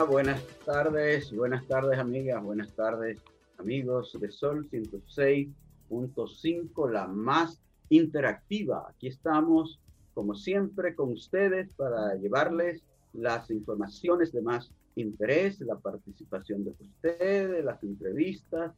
Buenas 0.00 0.40
tardes, 0.64 1.36
buenas 1.36 1.66
tardes 1.66 1.98
amigas, 1.98 2.42
buenas 2.42 2.72
tardes 2.72 3.20
amigos 3.58 4.16
de 4.18 4.30
Sol 4.30 4.66
106.5, 4.70 6.90
la 6.90 7.06
más 7.06 7.60
interactiva. 7.90 8.86
Aquí 8.88 9.08
estamos, 9.08 9.78
como 10.14 10.34
siempre, 10.34 10.94
con 10.94 11.12
ustedes 11.12 11.74
para 11.74 12.14
llevarles 12.14 12.82
las 13.12 13.50
informaciones 13.50 14.32
de 14.32 14.40
más 14.40 14.72
interés, 14.96 15.60
la 15.60 15.78
participación 15.78 16.64
de 16.64 16.70
ustedes, 16.70 17.62
las 17.62 17.82
entrevistas, 17.82 18.72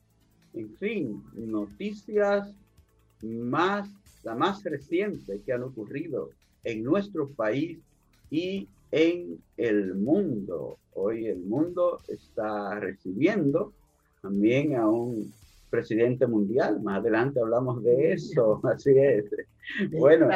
en 0.53 0.75
fin, 0.77 1.23
noticias 1.34 2.53
más, 3.23 3.89
la 4.25 4.34
más 4.34 4.65
reciente 4.65 5.41
que 5.47 5.53
han 5.53 5.62
ocurrido 5.62 6.31
en 6.65 6.83
nuestro 6.83 7.31
país 7.31 7.78
y 8.31 8.69
en 8.95 9.41
el 9.56 9.97
mundo. 9.97 10.78
Hoy 10.92 11.27
el 11.27 11.41
mundo 11.41 11.98
está 12.06 12.78
recibiendo 12.78 13.73
también 14.23 14.77
a 14.77 14.89
un 14.89 15.33
presidente 15.69 16.28
mundial. 16.28 16.81
Más 16.81 17.00
adelante 17.00 17.41
hablamos 17.41 17.83
de 17.83 18.12
eso, 18.12 18.61
así 18.72 18.97
es. 18.97 19.25
Bueno, 19.91 20.28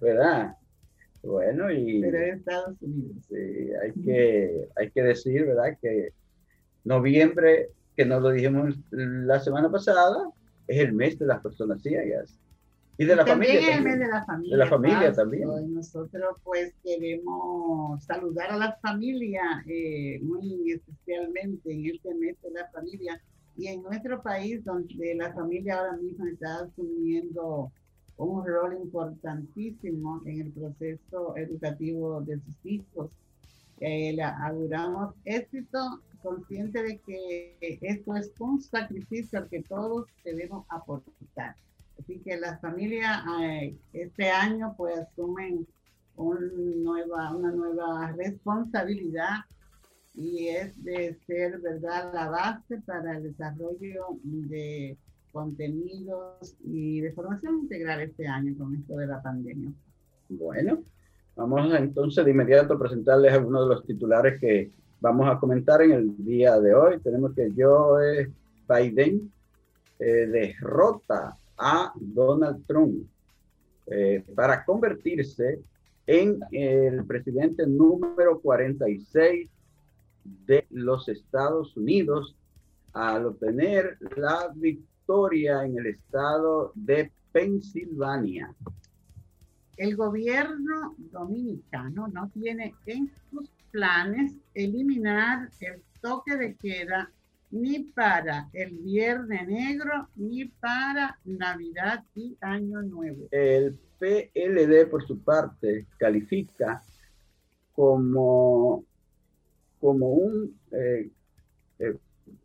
¿verdad? 0.00 0.56
Bueno, 1.24 1.72
y... 1.72 2.00
Pero 2.00 2.18
en 2.18 2.34
Estados 2.34 2.80
Unidos. 2.82 3.16
Sí, 3.28 3.70
hay 3.82 3.92
que, 4.04 4.68
hay 4.76 4.90
que 4.92 5.02
decir, 5.02 5.44
¿verdad? 5.44 5.76
Que 5.82 6.10
noviembre, 6.84 7.70
que 7.96 8.04
nos 8.04 8.22
lo 8.22 8.30
dijimos 8.30 8.76
la 8.92 9.40
semana 9.40 9.72
pasada, 9.72 10.30
es 10.68 10.78
el 10.78 10.92
mes 10.92 11.18
de 11.18 11.26
las 11.26 11.40
personas 11.40 11.82
ciegas. 11.82 12.38
Y 12.98 13.04
de 13.04 13.16
la 13.16 13.26
familia. 13.26 13.54
También 13.54 13.78
el 13.78 13.84
mes 13.84 13.98
de 13.98 14.08
la 14.08 14.24
familia. 14.24 14.56
De 14.56 14.64
la 14.64 14.70
familia 14.70 15.12
también. 15.12 15.48
Y 15.64 15.68
nosotros 15.70 16.36
pues 16.44 16.74
queremos 16.84 18.04
saludar 18.04 18.50
a 18.50 18.56
la 18.58 18.76
familia 18.82 19.64
eh, 19.66 20.20
muy 20.22 20.72
especialmente 20.72 21.72
en 21.72 21.86
este 21.86 22.14
mes 22.14 22.36
de 22.42 22.50
la 22.50 22.68
familia 22.70 23.20
y 23.56 23.66
en 23.68 23.82
nuestro 23.82 24.22
país, 24.22 24.64
donde 24.64 25.14
la 25.14 25.32
familia 25.32 25.78
ahora 25.78 25.96
mismo 25.96 26.26
está 26.26 26.60
asumiendo 26.60 27.70
un 28.16 28.46
rol 28.46 28.74
importantísimo 28.74 30.22
en 30.26 30.42
el 30.42 30.52
proceso 30.52 31.36
educativo 31.36 32.20
de 32.22 32.36
sus 32.36 32.54
hijos. 32.64 33.10
Eh, 33.80 34.12
le 34.12 34.22
auguramos 34.22 35.14
éxito, 35.24 35.78
consciente 36.22 36.82
de 36.82 36.98
que 36.98 37.78
esto 37.80 38.16
es 38.16 38.32
un 38.38 38.60
sacrificio 38.60 39.40
al 39.40 39.48
que 39.48 39.62
todos 39.62 40.06
debemos 40.24 40.64
aportar. 40.68 41.56
Así 42.02 42.18
que 42.18 42.36
las 42.36 42.60
familias 42.60 43.22
eh, 43.42 43.76
este 43.92 44.28
año 44.28 44.74
pues 44.76 44.98
asumen 44.98 45.64
un 46.16 46.82
nueva, 46.82 47.32
una 47.32 47.52
nueva 47.52 48.12
responsabilidad 48.16 49.44
y 50.14 50.48
es 50.48 50.82
de 50.82 51.16
ser, 51.26 51.60
la 51.80 52.28
base 52.28 52.80
para 52.84 53.16
el 53.16 53.22
desarrollo 53.22 54.18
de 54.24 54.96
contenidos 55.30 56.56
y 56.64 57.00
de 57.00 57.12
formación 57.12 57.60
integral 57.60 58.00
este 58.00 58.26
año 58.26 58.52
con 58.58 58.74
esto 58.74 58.96
de 58.96 59.06
la 59.06 59.22
pandemia. 59.22 59.70
Bueno, 60.28 60.82
vamos 61.36 61.72
entonces 61.78 62.24
de 62.24 62.32
inmediato 62.32 62.74
a 62.74 62.78
presentarles 62.80 63.32
algunos 63.32 63.68
de 63.68 63.74
los 63.76 63.86
titulares 63.86 64.40
que 64.40 64.72
vamos 65.00 65.30
a 65.30 65.38
comentar 65.38 65.80
en 65.82 65.92
el 65.92 66.24
día 66.24 66.58
de 66.58 66.74
hoy. 66.74 66.98
Tenemos 66.98 67.32
que 67.32 67.52
Joe 67.56 68.28
Biden 68.68 69.32
eh, 70.00 70.26
derrota 70.26 71.38
a 71.64 71.92
Donald 71.94 72.66
Trump 72.66 73.06
eh, 73.86 74.24
para 74.34 74.64
convertirse 74.64 75.60
en 76.08 76.40
el 76.50 77.04
presidente 77.06 77.64
número 77.68 78.40
46 78.40 79.48
de 80.24 80.66
los 80.70 81.08
Estados 81.08 81.76
Unidos 81.76 82.34
al 82.92 83.26
obtener 83.26 83.96
la 84.16 84.50
victoria 84.56 85.64
en 85.64 85.78
el 85.78 85.86
estado 85.86 86.72
de 86.74 87.12
Pensilvania. 87.30 88.52
El 89.76 89.96
gobierno 89.96 90.96
dominicano 90.98 92.08
no 92.08 92.28
tiene 92.30 92.74
en 92.86 93.08
sus 93.30 93.48
planes 93.70 94.34
eliminar 94.54 95.48
el 95.60 95.80
toque 96.00 96.36
de 96.36 96.56
queda 96.56 97.10
ni 97.52 97.80
para 97.80 98.48
el 98.52 98.78
Viernes 98.78 99.46
Negro 99.46 100.08
ni 100.16 100.46
para 100.46 101.18
Navidad 101.24 102.02
y 102.14 102.36
Año 102.40 102.82
Nuevo. 102.82 103.28
El 103.30 103.78
PLD, 103.98 104.90
por 104.90 105.06
su 105.06 105.22
parte, 105.22 105.86
califica 105.98 106.82
como 107.74 108.84
como 109.78 110.10
un 110.10 110.56
eh, 110.70 111.10
eh, 111.80 111.96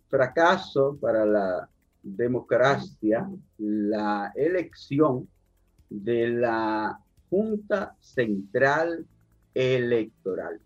fracaso 0.09 0.97
para 0.99 1.23
la 1.23 1.69
democracia 2.01 3.29
la 3.59 4.31
elección 4.35 5.29
de 5.89 6.29
la 6.29 6.99
Junta 7.29 7.95
Central 7.99 9.05
Electoral. 9.53 10.59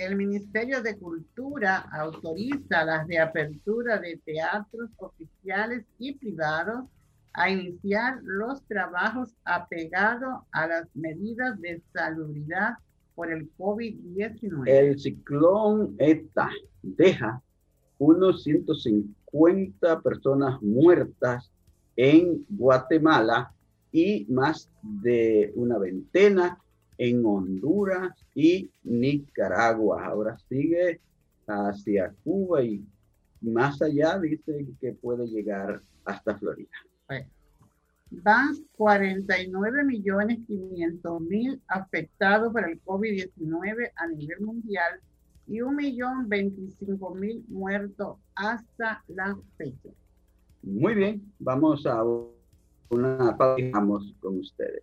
El 0.00 0.16
Ministerio 0.16 0.82
de 0.82 0.96
Cultura 0.96 1.80
autoriza 1.92 2.86
la 2.86 3.04
reapertura 3.04 3.98
de 3.98 4.18
teatros 4.24 4.88
oficiales 4.96 5.84
y 5.98 6.14
privados 6.14 6.86
a 7.34 7.50
iniciar 7.50 8.18
los 8.22 8.62
trabajos 8.62 9.34
apegados 9.44 10.42
a 10.52 10.66
las 10.68 10.96
medidas 10.96 11.60
de 11.60 11.82
salubridad 11.92 12.78
por 13.14 13.30
el 13.30 13.54
COVID-19. 13.58 14.66
El 14.66 14.98
ciclón 14.98 15.96
ETA 15.98 16.48
deja 16.80 17.42
unos 17.98 18.42
150 18.44 20.00
personas 20.00 20.62
muertas 20.62 21.50
en 21.96 22.46
Guatemala 22.48 23.52
y 23.92 24.24
más 24.30 24.70
de 24.80 25.52
una 25.56 25.76
veintena 25.76 26.58
en 27.00 27.24
Honduras 27.24 28.12
y 28.34 28.70
Nicaragua. 28.84 30.04
Ahora 30.04 30.38
sigue 30.48 31.00
hacia 31.46 32.12
Cuba 32.22 32.62
y 32.62 32.84
más 33.40 33.80
allá 33.82 34.18
dice 34.18 34.66
que 34.80 34.92
puede 34.92 35.26
llegar 35.26 35.80
hasta 36.04 36.38
Florida 36.38 36.68
van 38.10 38.56
49 38.76 39.84
millones 39.84 40.38
500 40.46 41.20
mil 41.22 41.60
afectados 41.68 42.52
por 42.52 42.68
el 42.68 42.82
COVID-19 42.82 43.92
a 43.94 44.08
nivel 44.08 44.40
mundial 44.40 45.00
y 45.46 45.60
un 45.60 45.76
millón 45.76 46.28
25 46.28 47.14
mil 47.14 47.44
muertos 47.48 48.18
hasta 48.34 49.02
la 49.08 49.36
fecha. 49.56 49.90
Muy 50.62 50.94
bien, 50.94 51.32
vamos 51.38 51.86
a 51.86 52.02
una 52.90 53.36
vamos 53.72 54.14
con 54.20 54.38
ustedes. 54.38 54.82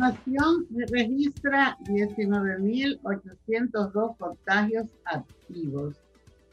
La 0.00 0.12
nación 0.12 0.66
registra 0.70 1.76
19.802 1.84 4.16
contagios 4.16 4.88
activos 5.04 5.94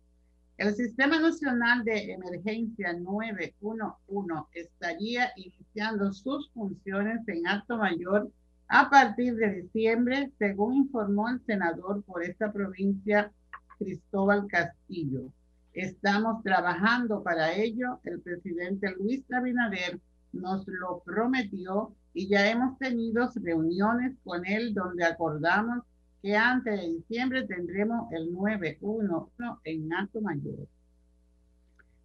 El 0.56 0.74
Sistema 0.74 1.20
Nacional 1.20 1.84
de 1.84 2.10
Emergencia 2.12 2.92
911 2.92 4.48
estaría 4.54 5.30
iniciando 5.36 6.12
sus 6.12 6.50
funciones 6.50 7.20
en 7.28 7.46
acto 7.46 7.78
mayor 7.78 8.32
a 8.68 8.90
partir 8.90 9.34
de 9.36 9.62
diciembre, 9.62 10.30
según 10.38 10.74
informó 10.74 11.28
el 11.28 11.40
senador 11.46 12.02
por 12.02 12.22
esta 12.22 12.52
provincia, 12.52 13.32
Cristóbal 13.78 14.46
Castillo. 14.46 15.32
Estamos 15.72 16.42
trabajando 16.42 17.22
para 17.22 17.54
ello. 17.54 18.00
El 18.04 18.20
presidente 18.20 18.94
Luis 18.98 19.24
Abinader 19.32 20.00
nos 20.32 20.66
lo 20.66 21.00
prometió 21.04 21.94
y 22.12 22.28
ya 22.28 22.50
hemos 22.50 22.78
tenido 22.78 23.30
reuniones 23.36 24.16
con 24.24 24.44
él 24.44 24.74
donde 24.74 25.04
acordamos 25.04 25.84
que 26.20 26.36
antes 26.36 26.80
de 26.80 26.88
diciembre 26.88 27.46
tendremos 27.46 28.12
el 28.12 28.32
911 28.32 29.60
en 29.64 29.92
Alto 29.92 30.20
Mayor. 30.20 30.66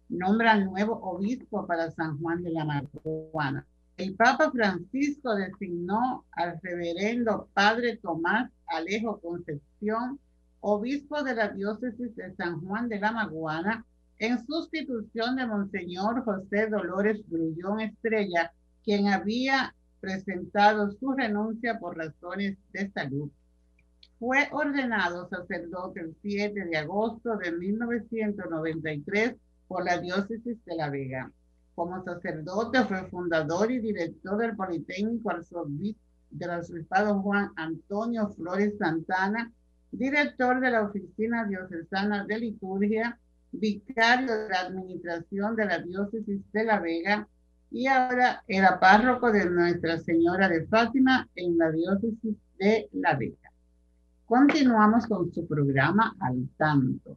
Nombra 0.08 0.56
nuevo 0.56 0.94
obispo 1.02 1.66
para 1.66 1.90
San 1.90 2.18
Juan 2.20 2.42
de 2.42 2.50
la 2.50 2.64
Maguana. 2.64 3.66
El 3.96 4.16
Papa 4.16 4.50
Francisco 4.50 5.36
designó 5.36 6.24
al 6.32 6.58
reverendo 6.62 7.48
Padre 7.54 7.96
Tomás 7.98 8.50
Alejo 8.66 9.20
Concepción 9.20 10.18
obispo 10.66 11.22
de 11.22 11.34
la 11.34 11.48
diócesis 11.50 12.16
de 12.16 12.34
San 12.36 12.60
Juan 12.62 12.88
de 12.88 12.98
la 12.98 13.12
Maguana, 13.12 13.84
en 14.18 14.44
sustitución 14.46 15.36
de 15.36 15.46
Monseñor 15.46 16.24
José 16.24 16.68
Dolores 16.68 17.20
Grullón 17.28 17.82
Estrella, 17.82 18.50
quien 18.82 19.08
había 19.08 19.74
presentado 20.00 20.90
su 20.92 21.12
renuncia 21.12 21.78
por 21.78 21.98
razones 21.98 22.56
de 22.72 22.90
salud. 22.90 23.30
Fue 24.18 24.48
ordenado 24.52 25.28
sacerdote 25.28 26.00
el 26.00 26.16
7 26.22 26.64
de 26.64 26.76
agosto 26.78 27.36
de 27.36 27.52
1993 27.52 29.36
por 29.68 29.84
la 29.84 29.98
diócesis 29.98 30.64
de 30.64 30.76
La 30.76 30.88
Vega. 30.88 31.30
Como 31.74 32.04
sacerdote 32.04 32.84
fue 32.84 33.08
fundador 33.08 33.70
y 33.70 33.80
director 33.80 34.38
del 34.38 34.56
Politécnico 34.56 35.30
del 36.30 36.50
Arzobispado 36.50 37.20
Juan 37.20 37.50
Antonio 37.56 38.28
Flores 38.30 38.76
Santana 38.78 39.52
director 39.96 40.60
de 40.60 40.70
la 40.70 40.82
Oficina 40.82 41.44
Diocesana 41.46 42.24
de 42.24 42.38
Liturgia, 42.38 43.18
vicario 43.52 44.36
de 44.36 44.48
la 44.48 44.60
Administración 44.62 45.54
de 45.54 45.66
la 45.66 45.78
Diócesis 45.78 46.40
de 46.52 46.64
La 46.64 46.80
Vega 46.80 47.28
y 47.70 47.86
ahora 47.86 48.42
era 48.46 48.78
párroco 48.78 49.30
de 49.30 49.48
Nuestra 49.48 49.98
Señora 49.98 50.48
de 50.48 50.66
Fátima 50.66 51.28
en 51.36 51.56
la 51.58 51.70
Diócesis 51.70 52.36
de 52.58 52.88
La 52.92 53.14
Vega. 53.14 53.52
Continuamos 54.26 55.06
con 55.06 55.32
su 55.32 55.46
programa 55.46 56.16
Al 56.20 56.48
Tanto. 56.56 57.16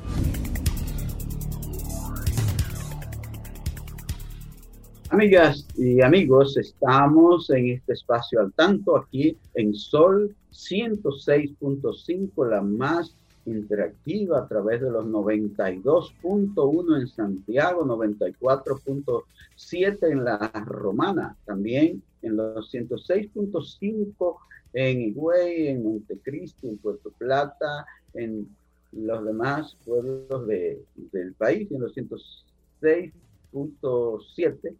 Amigas 5.11 5.67
y 5.75 6.01
amigos, 6.01 6.55
estamos 6.55 7.49
en 7.49 7.71
este 7.71 7.91
espacio 7.91 8.39
al 8.39 8.53
tanto 8.53 8.95
aquí 8.95 9.37
en 9.55 9.73
Sol 9.73 10.33
106.5, 10.53 12.49
la 12.49 12.61
más 12.61 13.13
interactiva 13.45 14.39
a 14.39 14.47
través 14.47 14.79
de 14.79 14.89
los 14.89 15.05
92.1 15.05 17.01
en 17.01 17.07
Santiago, 17.09 17.83
94.7 17.83 20.09
en 20.09 20.23
la 20.23 20.49
Romana, 20.65 21.35
también 21.43 22.01
en 22.21 22.37
los 22.37 22.73
106.5 22.73 24.37
en 24.71 25.01
Higüey, 25.01 25.67
en 25.67 25.83
Montecristi, 25.83 26.69
en 26.69 26.77
Puerto 26.77 27.11
Plata, 27.17 27.85
en 28.13 28.47
los 28.93 29.25
demás 29.25 29.75
pueblos 29.83 30.47
de, 30.47 30.81
del 31.11 31.33
país, 31.33 31.69
en 31.69 31.81
los 31.81 31.93
106.7 31.97 34.73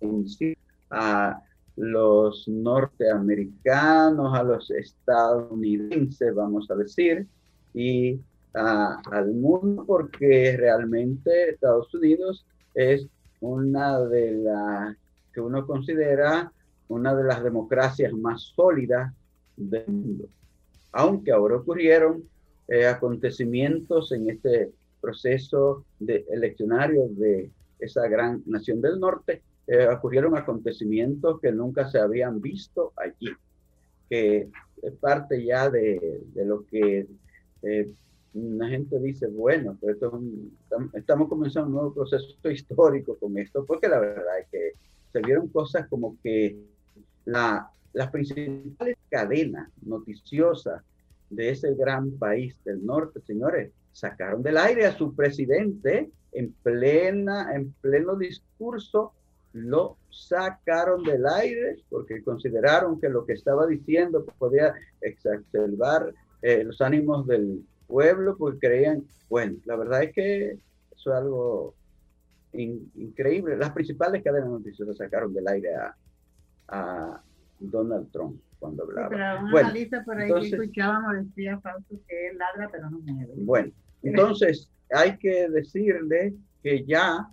tensión 0.00 0.54
a 0.90 1.42
los 1.78 2.48
norteamericanos, 2.48 4.36
a 4.36 4.42
los 4.42 4.70
estadounidenses, 4.70 6.34
vamos 6.34 6.68
a 6.70 6.74
decir, 6.74 7.26
y 7.72 8.18
al 8.52 9.32
mundo 9.32 9.84
porque 9.86 10.56
realmente 10.58 11.50
Estados 11.50 11.94
Unidos 11.94 12.44
es 12.74 13.06
una 13.40 14.00
de 14.00 14.32
las 14.32 14.96
que 15.32 15.40
uno 15.40 15.64
considera 15.66 16.50
una 16.88 17.14
de 17.14 17.22
las 17.22 17.44
democracias 17.44 18.12
más 18.12 18.42
sólidas 18.56 19.12
del 19.56 19.86
mundo. 19.86 20.28
Aunque 20.92 21.30
ahora 21.30 21.56
ocurrieron 21.56 22.24
eh, 22.66 22.86
acontecimientos 22.86 24.10
en 24.10 24.30
este 24.30 24.72
proceso 25.00 25.84
de 26.00 26.26
eleccionario 26.30 27.06
de 27.10 27.50
esa 27.78 28.08
gran 28.08 28.42
nación 28.46 28.80
del 28.80 28.98
norte, 28.98 29.42
eh, 29.68 29.86
ocurrieron 29.86 30.36
acontecimientos 30.36 31.40
que 31.40 31.52
nunca 31.52 31.88
se 31.88 31.98
habían 31.98 32.40
visto 32.40 32.92
allí, 32.96 33.30
que 34.08 34.48
es 34.82 34.92
parte 34.94 35.44
ya 35.44 35.68
de, 35.68 36.22
de 36.34 36.44
lo 36.44 36.64
que 36.64 37.06
eh, 37.62 37.86
la 38.32 38.68
gente 38.68 38.98
dice, 38.98 39.26
bueno, 39.28 39.76
pero 39.80 39.92
esto 39.92 40.20
estamos 40.94 41.28
comenzando 41.28 41.68
un 41.68 41.74
nuevo 41.74 41.94
proceso 41.94 42.26
histórico 42.50 43.16
con 43.18 43.36
esto, 43.38 43.64
porque 43.64 43.88
la 43.88 44.00
verdad 44.00 44.40
es 44.40 44.48
que 44.50 44.72
se 45.12 45.20
vieron 45.20 45.48
cosas 45.48 45.86
como 45.88 46.16
que 46.22 46.56
la, 47.24 47.70
las 47.92 48.10
principales 48.10 48.96
cadenas 49.10 49.70
noticiosas 49.82 50.82
de 51.30 51.50
ese 51.50 51.74
gran 51.74 52.12
país 52.12 52.56
del 52.64 52.84
norte, 52.84 53.20
señores, 53.20 53.70
sacaron 53.92 54.42
del 54.42 54.56
aire 54.56 54.86
a 54.86 54.96
su 54.96 55.14
presidente 55.14 56.10
en 56.32 56.54
observar 56.62 57.54
en 57.54 57.72
pleno 57.80 58.16
discurso, 58.16 59.12
lo 59.52 59.96
sacaron 60.10 61.02
del 61.02 61.26
aire 61.26 61.76
porque 61.88 62.22
consideraron 62.22 63.00
que 63.00 63.08
lo 63.08 63.24
que 63.24 63.32
estaba 63.32 63.66
diciendo 63.66 64.24
podía 64.38 64.74
exacerbar 65.00 66.12
eh, 66.42 66.64
los 66.64 66.80
ánimos 66.80 67.26
del 67.26 67.64
pueblo, 67.86 68.36
porque 68.36 68.58
creían, 68.58 69.04
bueno, 69.28 69.56
la 69.64 69.76
verdad 69.76 70.02
es 70.04 70.12
que 70.12 70.58
eso 70.94 71.10
es 71.10 71.16
algo 71.16 71.74
increíble. 72.52 73.56
Las 73.56 73.70
principales 73.70 74.22
cadenas 74.22 74.50
noticiosas 74.50 74.96
sacaron 74.96 75.32
del 75.32 75.48
aire 75.48 75.74
a, 75.74 75.96
a 76.68 77.22
Donald 77.58 78.10
Trump 78.10 78.40
cuando 78.58 78.84
hablaba. 78.84 79.08
pero 79.08 79.40
una 79.40 79.50
bueno, 79.50 79.72
lista 79.72 80.04
por 80.04 80.18
ahí 80.18 80.32
que 80.32 80.48
escuchábamos 80.48 81.26
decía 81.26 81.60
Fausto 81.60 82.00
que 82.08 82.28
él 82.28 82.38
ladra 82.38 82.68
pero 82.70 82.90
no 82.90 82.98
mueve. 83.00 83.32
Bueno, 83.36 83.72
entonces 84.02 84.70
hay 84.90 85.16
que 85.18 85.48
decirle 85.48 86.34
que 86.62 86.84
ya 86.84 87.28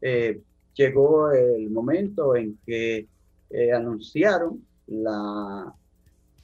eh, 0.00 0.40
llegó 0.74 1.32
el 1.32 1.70
momento 1.70 2.36
en 2.36 2.58
que 2.64 3.08
eh, 3.50 3.72
anunciaron 3.72 4.64
la 4.86 5.74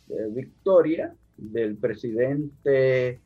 eh, 0.09 0.29
victoria 0.31 1.15
del 1.37 1.77
presidente 1.77 3.21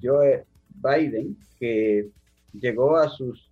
Joe 0.00 0.46
Biden, 0.70 1.36
que 1.58 2.08
llegó 2.52 2.96
a 2.96 3.10
sus 3.10 3.50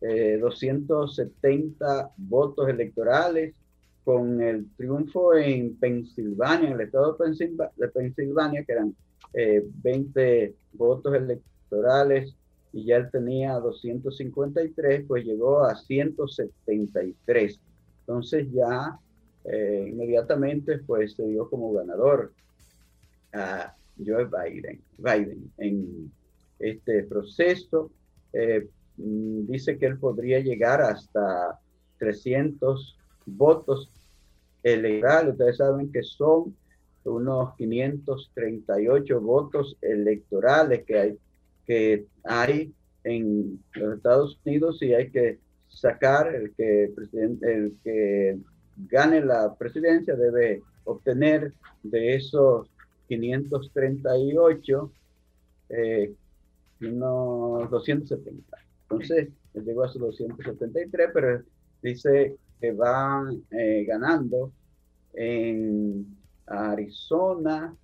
270 0.00 2.10
votos 2.16 2.68
electorales 2.68 3.54
con 4.04 4.42
el 4.42 4.66
triunfo 4.76 5.34
en 5.34 5.76
Pensilvania, 5.76 6.68
en 6.68 6.74
el 6.74 6.80
estado 6.80 7.16
de 7.76 7.88
Pensilvania, 7.88 8.64
que 8.64 8.72
eran 8.72 8.96
20 9.34 10.44
eh, 10.44 10.54
votos 10.72 11.14
electorales 11.14 12.34
y 12.72 12.84
ya 12.84 12.96
él 12.96 13.10
tenía 13.10 13.54
253, 13.54 15.04
pues 15.06 15.24
llegó 15.24 15.64
a 15.64 15.74
173. 15.76 17.60
Entonces 18.00 18.48
ya 18.52 18.98
eh, 19.44 19.86
inmediatamente 19.90 20.78
pues 20.78 21.14
se 21.14 21.26
dio 21.26 21.48
como 21.50 21.72
ganador 21.72 22.32
a 23.32 23.74
Joe 24.04 24.26
Biden. 24.26 24.80
Biden 24.98 25.52
en 25.58 26.12
este 26.58 27.02
proceso 27.04 27.90
eh, 28.32 28.68
mm, 28.96 29.46
dice 29.46 29.78
que 29.78 29.86
él 29.86 29.98
podría 29.98 30.40
llegar 30.40 30.80
hasta 30.80 31.58
300 31.98 32.96
votos 33.26 33.90
electorales. 34.62 35.32
Ustedes 35.32 35.56
saben 35.58 35.90
que 35.92 36.02
son 36.02 36.56
unos 37.04 37.54
538 37.56 39.20
votos 39.20 39.76
electorales 39.80 40.84
que 40.84 40.98
hay, 40.98 41.18
que 41.66 42.06
hay 42.24 42.72
en 43.04 43.62
los 43.74 43.96
Estados 43.96 44.38
Unidos 44.44 44.82
y 44.82 44.94
hay 44.94 45.10
que 45.10 45.38
sacar 45.68 46.34
el 46.34 46.52
que, 46.54 46.92
el 47.42 47.76
que 47.82 48.38
gane 48.88 49.20
la 49.20 49.54
presidencia 49.54 50.14
debe 50.14 50.62
obtener 50.84 51.52
de 51.82 52.16
esos 52.16 52.68
538 53.08 54.92
eh, 55.70 56.14
unos 56.80 57.70
270. 57.70 58.58
Entonces, 58.82 59.28
llegó 59.54 59.84
a 59.84 59.88
sus 59.88 60.00
273, 60.00 61.10
pero 61.12 61.42
dice 61.82 62.36
que 62.60 62.72
van 62.72 63.42
eh, 63.50 63.84
ganando 63.86 64.52
en 65.14 66.16
Arizona, 66.46 67.74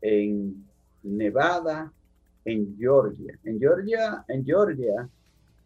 en 0.00 0.64
Nevada, 1.02 1.92
en 2.46 2.76
Georgia. 2.78 3.38
En 3.44 3.58
Georgia, 3.58 4.24
en 4.28 4.44
Georgia 4.44 5.08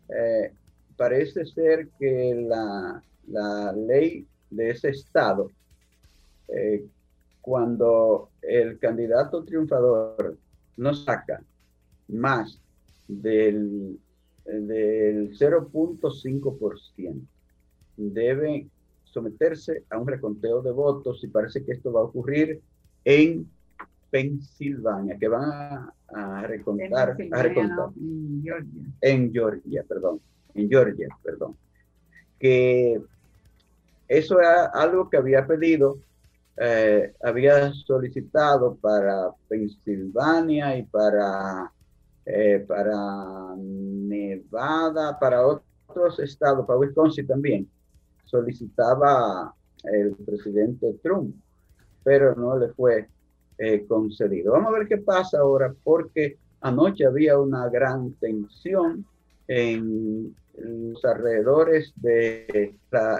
eh, 0.09 0.53
parece 0.97 1.45
ser 1.45 1.89
que 1.99 2.35
la, 2.35 3.03
ley 3.73 4.27
de 4.51 4.71
ese 4.71 4.89
estado, 4.89 5.51
eh, 6.49 6.85
cuando 7.41 8.31
el 8.43 8.79
candidato 8.79 9.45
triunfador 9.45 10.37
no 10.79 10.95
saca 10.95 11.43
más 12.09 12.59
del, 13.07 13.99
del 14.45 15.39
0.5%, 15.39 17.21
debe 17.97 18.67
someterse 19.05 19.85
a 19.91 19.99
un 19.99 20.09
reconteo 20.09 20.63
de 20.63 20.73
votos 20.73 21.23
y 21.23 21.29
parece 21.29 21.63
que 21.65 21.73
esto 21.73 21.93
va 21.93 22.01
a 22.01 22.05
ocurrir 22.05 22.61
en 23.05 23.49
Pensilvania, 24.11 25.17
que 25.19 25.29
van 25.29 25.93
a, 26.09 26.43
recontar, 26.47 27.11
a 27.33 27.43
recontar. 27.43 27.88
En, 27.97 28.43
Georgia. 28.43 28.83
en 29.00 29.33
Georgia, 29.33 29.85
perdón, 29.88 30.21
en 30.55 30.69
Georgia, 30.69 31.09
perdón, 31.23 31.57
que 32.38 33.00
eso 34.09 34.40
era 34.40 34.67
algo 34.67 35.09
que 35.09 35.17
había 35.17 35.47
pedido, 35.47 35.99
eh, 36.57 37.14
había 37.23 37.73
solicitado 37.73 38.75
para 38.75 39.31
Pensilvania 39.49 40.76
y 40.76 40.83
para, 40.83 41.73
eh, 42.26 42.64
para 42.67 43.55
Nevada, 43.57 45.19
para 45.19 45.47
otros 45.47 46.19
estados, 46.19 46.67
para 46.67 46.79
Wisconsin 46.79 47.26
también. 47.26 47.71
Solicitaba 48.25 49.55
el 49.85 50.14
presidente 50.17 50.93
Trump, 51.02 51.35
pero 52.02 52.35
no 52.35 52.59
le 52.59 52.69
fue 52.71 53.09
eh, 53.62 53.85
concedido. 53.87 54.55
Vamos 54.55 54.73
a 54.75 54.79
ver 54.79 54.88
qué 54.88 54.97
pasa 54.97 55.40
ahora, 55.40 55.75
porque 55.85 56.38
anoche 56.62 57.05
había 57.05 57.38
una 57.38 57.69
gran 57.69 58.12
tensión 58.14 59.05
en 59.49 60.35
los 60.57 61.05
alrededores 61.05 61.93
del 61.97 62.75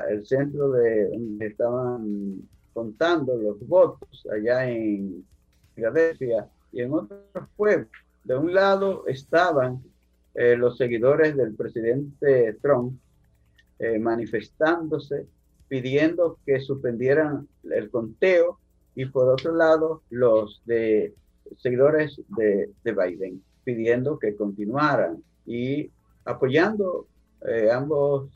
el 0.09 0.26
centro 0.26 0.70
de 0.70 1.11
donde 1.11 1.47
estaban 1.47 2.49
contando 2.73 3.37
los 3.37 3.68
votos 3.68 4.26
allá 4.32 4.70
en 4.70 5.26
Filadelfia 5.75 6.49
y 6.73 6.80
en 6.80 6.94
otros 6.94 7.20
pueblos. 7.54 7.90
De 8.25 8.35
un 8.35 8.54
lado 8.54 9.06
estaban 9.09 9.82
eh, 10.35 10.56
los 10.56 10.78
seguidores 10.78 11.37
del 11.37 11.54
presidente 11.54 12.56
Trump 12.62 12.99
eh, 13.78 13.99
manifestándose, 13.99 15.26
pidiendo 15.68 16.38
que 16.47 16.61
suspendieran 16.61 17.47
el 17.70 17.90
conteo 17.90 18.59
y 18.94 19.06
por 19.06 19.28
otro 19.28 19.54
lado 19.54 20.02
los 20.11 20.62
de 20.66 21.14
seguidores 21.59 22.20
de, 22.28 22.73
Biden 22.85 23.42
pidiendo 23.64 24.18
que 24.18 24.37
continuaran 24.37 25.23
y 25.47 25.90
apoyando 26.25 27.06
eh, 27.47 27.70
ambos 27.70 28.30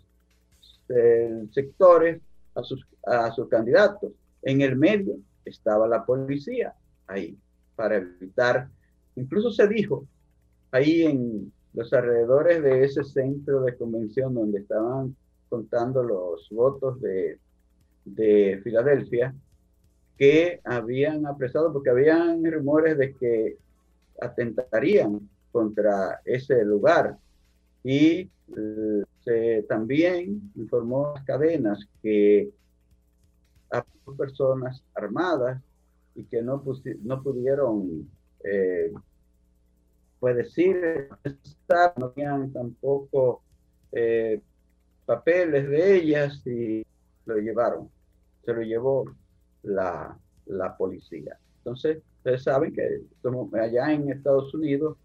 eh, 0.88 1.46
sectores 1.52 2.20
a 2.54 2.62
sus, 2.62 2.86
a 3.06 3.30
sus 3.32 3.48
candidatos. 3.48 4.12
En 4.42 4.60
el 4.60 4.76
medio 4.76 5.16
estaba 5.44 5.88
la 5.88 6.04
policía 6.04 6.74
ahí 7.06 7.36
para 7.76 7.96
evitar, 7.96 8.68
incluso 9.16 9.50
se 9.50 9.66
dijo 9.68 10.06
ahí 10.70 11.02
en 11.02 11.52
los 11.72 11.92
alrededores 11.92 12.62
de 12.62 12.84
ese 12.84 13.04
centro 13.04 13.62
de 13.62 13.76
convención 13.76 14.34
donde 14.34 14.60
estaban 14.60 15.16
contando 15.48 16.02
los 16.02 16.48
votos 16.50 17.00
de, 17.00 17.38
de 18.04 18.60
Filadelfia, 18.62 19.34
que 20.18 20.60
habían 20.64 21.26
apresado, 21.26 21.72
porque 21.72 21.90
habían 21.90 22.44
rumores 22.44 22.96
de 22.98 23.14
que 23.14 23.56
atentarían 24.20 25.28
contra 25.50 26.20
ese 26.24 26.64
lugar. 26.64 27.16
Y 27.82 28.30
se 29.24 29.62
también 29.68 30.52
informó 30.54 31.08
a 31.08 31.14
las 31.14 31.24
cadenas 31.24 31.88
que 32.02 32.50
a 33.70 33.84
personas 34.16 34.82
armadas 34.94 35.60
y 36.14 36.24
que 36.24 36.42
no, 36.42 36.62
no 37.02 37.22
pudieron, 37.22 38.08
eh, 38.44 38.92
pues 40.20 40.36
decir, 40.36 41.08
no 41.96 42.10
tenían 42.10 42.52
tampoco 42.52 43.42
eh, 43.92 44.40
papeles 45.06 45.68
de 45.68 45.96
ellas 45.96 46.46
y 46.46 46.86
lo 47.26 47.36
llevaron, 47.36 47.90
se 48.44 48.52
lo 48.52 48.62
llevó 48.62 49.06
la, 49.64 50.18
la 50.46 50.76
policía. 50.76 51.38
Entonces, 51.58 52.02
ustedes 52.18 52.42
saben 52.42 52.74
que 52.74 53.02
allá 53.58 53.92
en 53.92 54.10
Estados 54.10 54.52
Unidos 54.54 54.96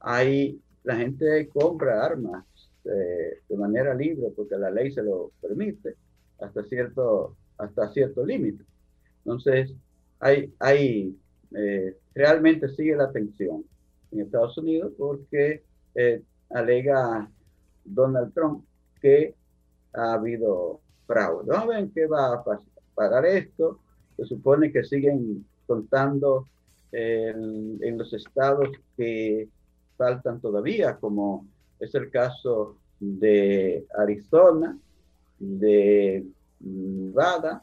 hay, 0.00 0.60
la 0.84 0.96
gente 0.96 1.48
compra 1.48 2.04
armas 2.04 2.44
eh, 2.84 3.42
de 3.48 3.56
manera 3.56 3.94
libre 3.94 4.28
porque 4.34 4.56
la 4.56 4.70
ley 4.70 4.92
se 4.92 5.02
lo 5.02 5.32
permite 5.40 5.96
hasta 6.40 6.64
cierto, 6.64 7.36
hasta 7.58 7.92
cierto 7.92 8.24
límite. 8.24 8.64
Entonces, 9.24 9.72
hay, 10.20 10.52
hay 10.58 11.16
eh, 11.54 11.96
realmente 12.14 12.68
sigue 12.70 12.96
la 12.96 13.10
tensión 13.12 13.64
en 14.12 14.20
Estados 14.20 14.56
Unidos 14.58 14.92
porque 14.96 15.64
eh, 15.94 16.22
alega 16.50 17.30
Donald 17.84 18.32
Trump 18.32 18.64
que 19.00 19.34
ha 19.92 20.14
habido 20.14 20.80
fraude. 21.06 21.46
Vamos 21.48 21.74
a 21.74 21.80
ver 21.80 21.88
qué 21.94 22.06
va 22.06 22.34
a 22.34 22.44
pagar 22.94 23.26
esto. 23.26 23.80
Se 24.18 24.26
supone 24.26 24.70
que 24.70 24.84
siguen 24.84 25.46
contando 25.66 26.46
en 26.92 27.96
los 27.96 28.12
estados 28.12 28.68
que 28.96 29.48
faltan 29.96 30.40
todavía, 30.40 30.96
como 30.96 31.46
es 31.78 31.94
el 31.94 32.10
caso 32.10 32.76
de 33.00 33.86
Arizona, 33.96 34.78
de 35.38 36.26
Nevada 36.60 37.62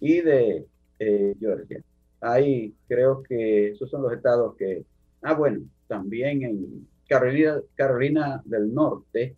y 0.00 0.20
de 0.20 0.66
eh, 0.98 1.34
Georgia. 1.38 1.82
Ahí 2.20 2.74
creo 2.88 3.22
que 3.22 3.70
esos 3.70 3.90
son 3.90 4.02
los 4.02 4.12
estados 4.12 4.56
que, 4.56 4.84
ah, 5.22 5.34
bueno, 5.34 5.62
también 5.88 6.42
en 6.42 6.88
Carolina, 7.08 7.60
Carolina 7.74 8.42
del 8.44 8.72
Norte, 8.72 9.36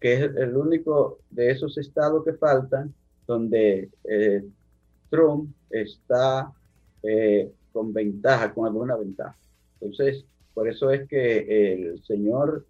que 0.00 0.12
es 0.12 0.20
el 0.20 0.56
único 0.56 1.18
de 1.30 1.50
esos 1.50 1.76
estados 1.78 2.24
que 2.24 2.34
faltan 2.34 2.94
donde 3.26 3.90
eh, 4.04 4.44
Trump 5.10 5.54
está 5.70 6.52
eh, 7.02 7.50
con 7.72 7.92
ventaja, 7.92 8.52
con 8.52 8.66
alguna 8.66 8.96
ventaja. 8.96 9.36
Entonces, 9.80 10.24
por 10.54 10.68
eso 10.68 10.90
es 10.90 11.08
que 11.08 11.72
el 11.72 12.02
señor 12.04 12.66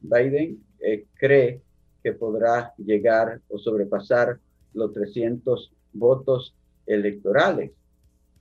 Biden 0.00 0.62
eh, 0.80 1.06
cree 1.14 1.62
que 2.02 2.12
podrá 2.12 2.74
llegar 2.76 3.40
o 3.48 3.58
sobrepasar 3.58 4.38
los 4.74 4.92
300 4.92 5.72
votos 5.92 6.54
electorales. 6.86 7.70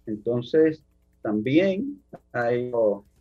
Entonces, 0.08 0.84
también 1.22 2.02
hay 2.32 2.72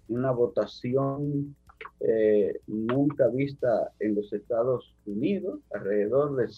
una 0.08 0.30
votación 0.30 1.54
eh, 2.00 2.60
nunca 2.66 3.28
vista 3.28 3.92
en 3.98 4.14
los 4.14 4.32
Estados 4.32 4.94
Unidos, 5.04 5.60
alrededor 5.70 6.36
de 6.36 6.48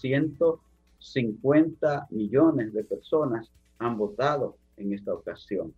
150 1.03 2.07
millones 2.11 2.73
de 2.73 2.85
personas 2.85 3.51
han 3.79 3.97
votado 3.99 4.57
en 4.77 4.93
esta 4.93 5.13
ocasión. 5.13 5.75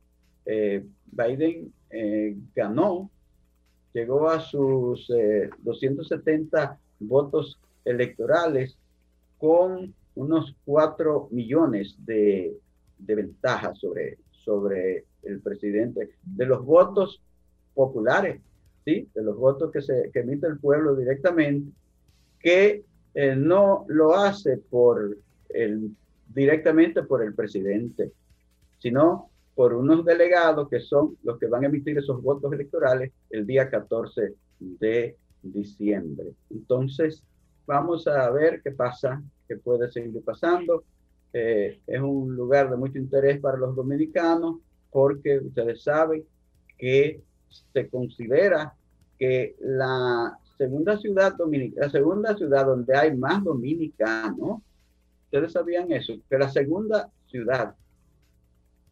Eh, 0.46 0.84
Biden 1.06 1.72
ganó 2.54 3.10
llegó 3.94 4.28
a 4.28 4.40
sus 4.40 5.10
270 5.58 6.64
eh, 6.64 6.76
votos 7.00 7.58
electorales 7.84 8.76
con 9.38 9.94
unos 10.16 10.54
4 10.64 11.28
millones 11.30 11.96
de, 12.04 12.56
de 12.98 13.30
sobre, 13.74 14.18
sobre 14.32 15.04
el 15.22 15.40
presidente, 15.40 16.10
de 16.22 16.46
los 16.46 16.64
votos 16.64 17.22
populares, 17.74 18.40
¿sí? 18.84 19.08
de 19.14 19.22
los 19.22 19.36
votos 19.36 19.70
que, 19.72 19.80
se, 19.80 20.10
que 20.12 20.20
emite 20.20 20.46
el 20.46 20.58
pueblo 20.58 20.94
directamente, 20.94 21.72
que 22.40 22.84
eh, 23.14 23.36
no 23.36 23.84
lo 23.88 24.14
hace 24.14 24.56
por 24.58 25.16
directamente 26.34 27.04
por 27.04 27.22
el 27.22 27.32
presidente, 27.32 28.10
sino 28.78 29.30
por 29.54 29.72
unos 29.72 30.04
delegados 30.04 30.68
que 30.68 30.80
son 30.80 31.16
los 31.22 31.38
que 31.38 31.46
van 31.46 31.62
a 31.62 31.66
emitir 31.68 31.96
esos 31.96 32.20
votos 32.22 32.52
electorales 32.52 33.12
el 33.30 33.46
día 33.46 33.70
14 33.70 34.34
de 34.58 35.16
diciembre. 35.42 36.32
Entonces, 36.50 37.22
vamos 37.66 38.06
a 38.06 38.28
ver 38.30 38.60
qué 38.62 38.72
pasa, 38.72 39.22
qué 39.46 39.56
puede 39.56 39.90
seguir 39.90 40.22
pasando. 40.24 40.84
Eh, 41.32 41.80
es 41.86 42.00
un 42.00 42.34
lugar 42.34 42.70
de 42.70 42.76
mucho 42.76 42.98
interés 42.98 43.40
para 43.40 43.56
los 43.56 43.74
dominicanos 43.74 44.58
porque 44.90 45.38
ustedes 45.38 45.82
saben 45.82 46.24
que 46.78 47.20
se 47.72 47.88
considera 47.88 48.74
que 49.18 49.56
la 49.60 50.36
segunda 50.56 50.96
ciudad 50.98 51.34
dominicana, 51.36 51.86
la 51.86 51.92
segunda 51.92 52.36
ciudad 52.36 52.66
donde 52.66 52.96
hay 52.96 53.16
más 53.16 53.42
dominicanos, 53.42 54.60
ustedes 55.24 55.52
sabían 55.52 55.90
eso, 55.92 56.14
que 56.28 56.38
la 56.38 56.50
segunda 56.50 57.10
ciudad 57.26 57.74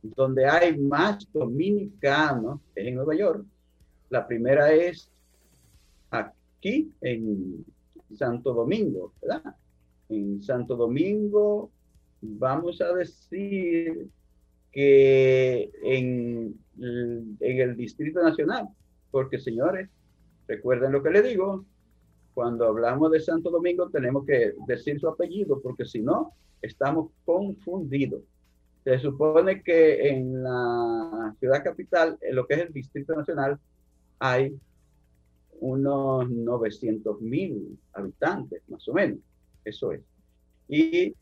donde 0.03 0.47
hay 0.47 0.77
más 0.77 1.31
dominicanos 1.33 2.61
es 2.75 2.89
en 2.89 2.97
Nueva 2.97 3.15
York. 3.15 3.45
La 4.11 4.27
primera 4.27 4.73
es 4.73 5.09
aquí 6.11 6.93
en 7.01 7.65
Santo 8.17 8.53
Domingo, 8.53 9.13
¿verdad? 9.23 9.55
En 10.09 10.43
Santo 10.43 10.77
Domingo, 10.77 11.71
vamos 12.21 12.81
a 12.81 12.93
decir 12.93 14.09
que 14.73 15.71
en, 15.83 16.59
en 16.81 17.61
el 17.61 17.77
Distrito 17.77 18.23
Nacional, 18.23 18.69
porque 19.11 19.39
señores, 19.39 19.89
recuerden 20.47 20.93
lo 20.93 21.03
que 21.03 21.11
le 21.11 21.23
digo, 21.23 21.65
cuando 22.35 22.67
hablamos 22.67 23.11
de 23.11 23.21
Santo 23.21 23.51
Domingo 23.51 23.91
tenemos 23.91 24.25
que 24.25 24.55
decir 24.67 24.99
su 24.99 25.09
apellido, 25.09 25.61
porque 25.61 25.85
si 25.85 26.01
no, 26.01 26.33
estamos 26.61 27.11
confundidos. 27.25 28.23
Se 28.85 28.99
supone 28.99 29.63
que 29.63 30.09
en 30.09 30.43
la 30.43 31.35
ciudad 31.39 31.63
capital, 31.63 32.19
en 32.21 32.35
lo 32.35 32.47
que 32.47 32.55
es 32.55 32.61
el 32.63 32.73
Distrito 32.73 33.15
Nacional, 33.15 33.59
hay 34.19 34.59
unos 35.61 36.29
900 36.29 37.21
mil 37.21 37.79
habitantes, 37.93 38.63
más 38.69 38.87
o 38.89 38.95
menos. 38.95 39.19
Eso 39.65 39.93
es. 39.93 40.01
Y 40.69 41.15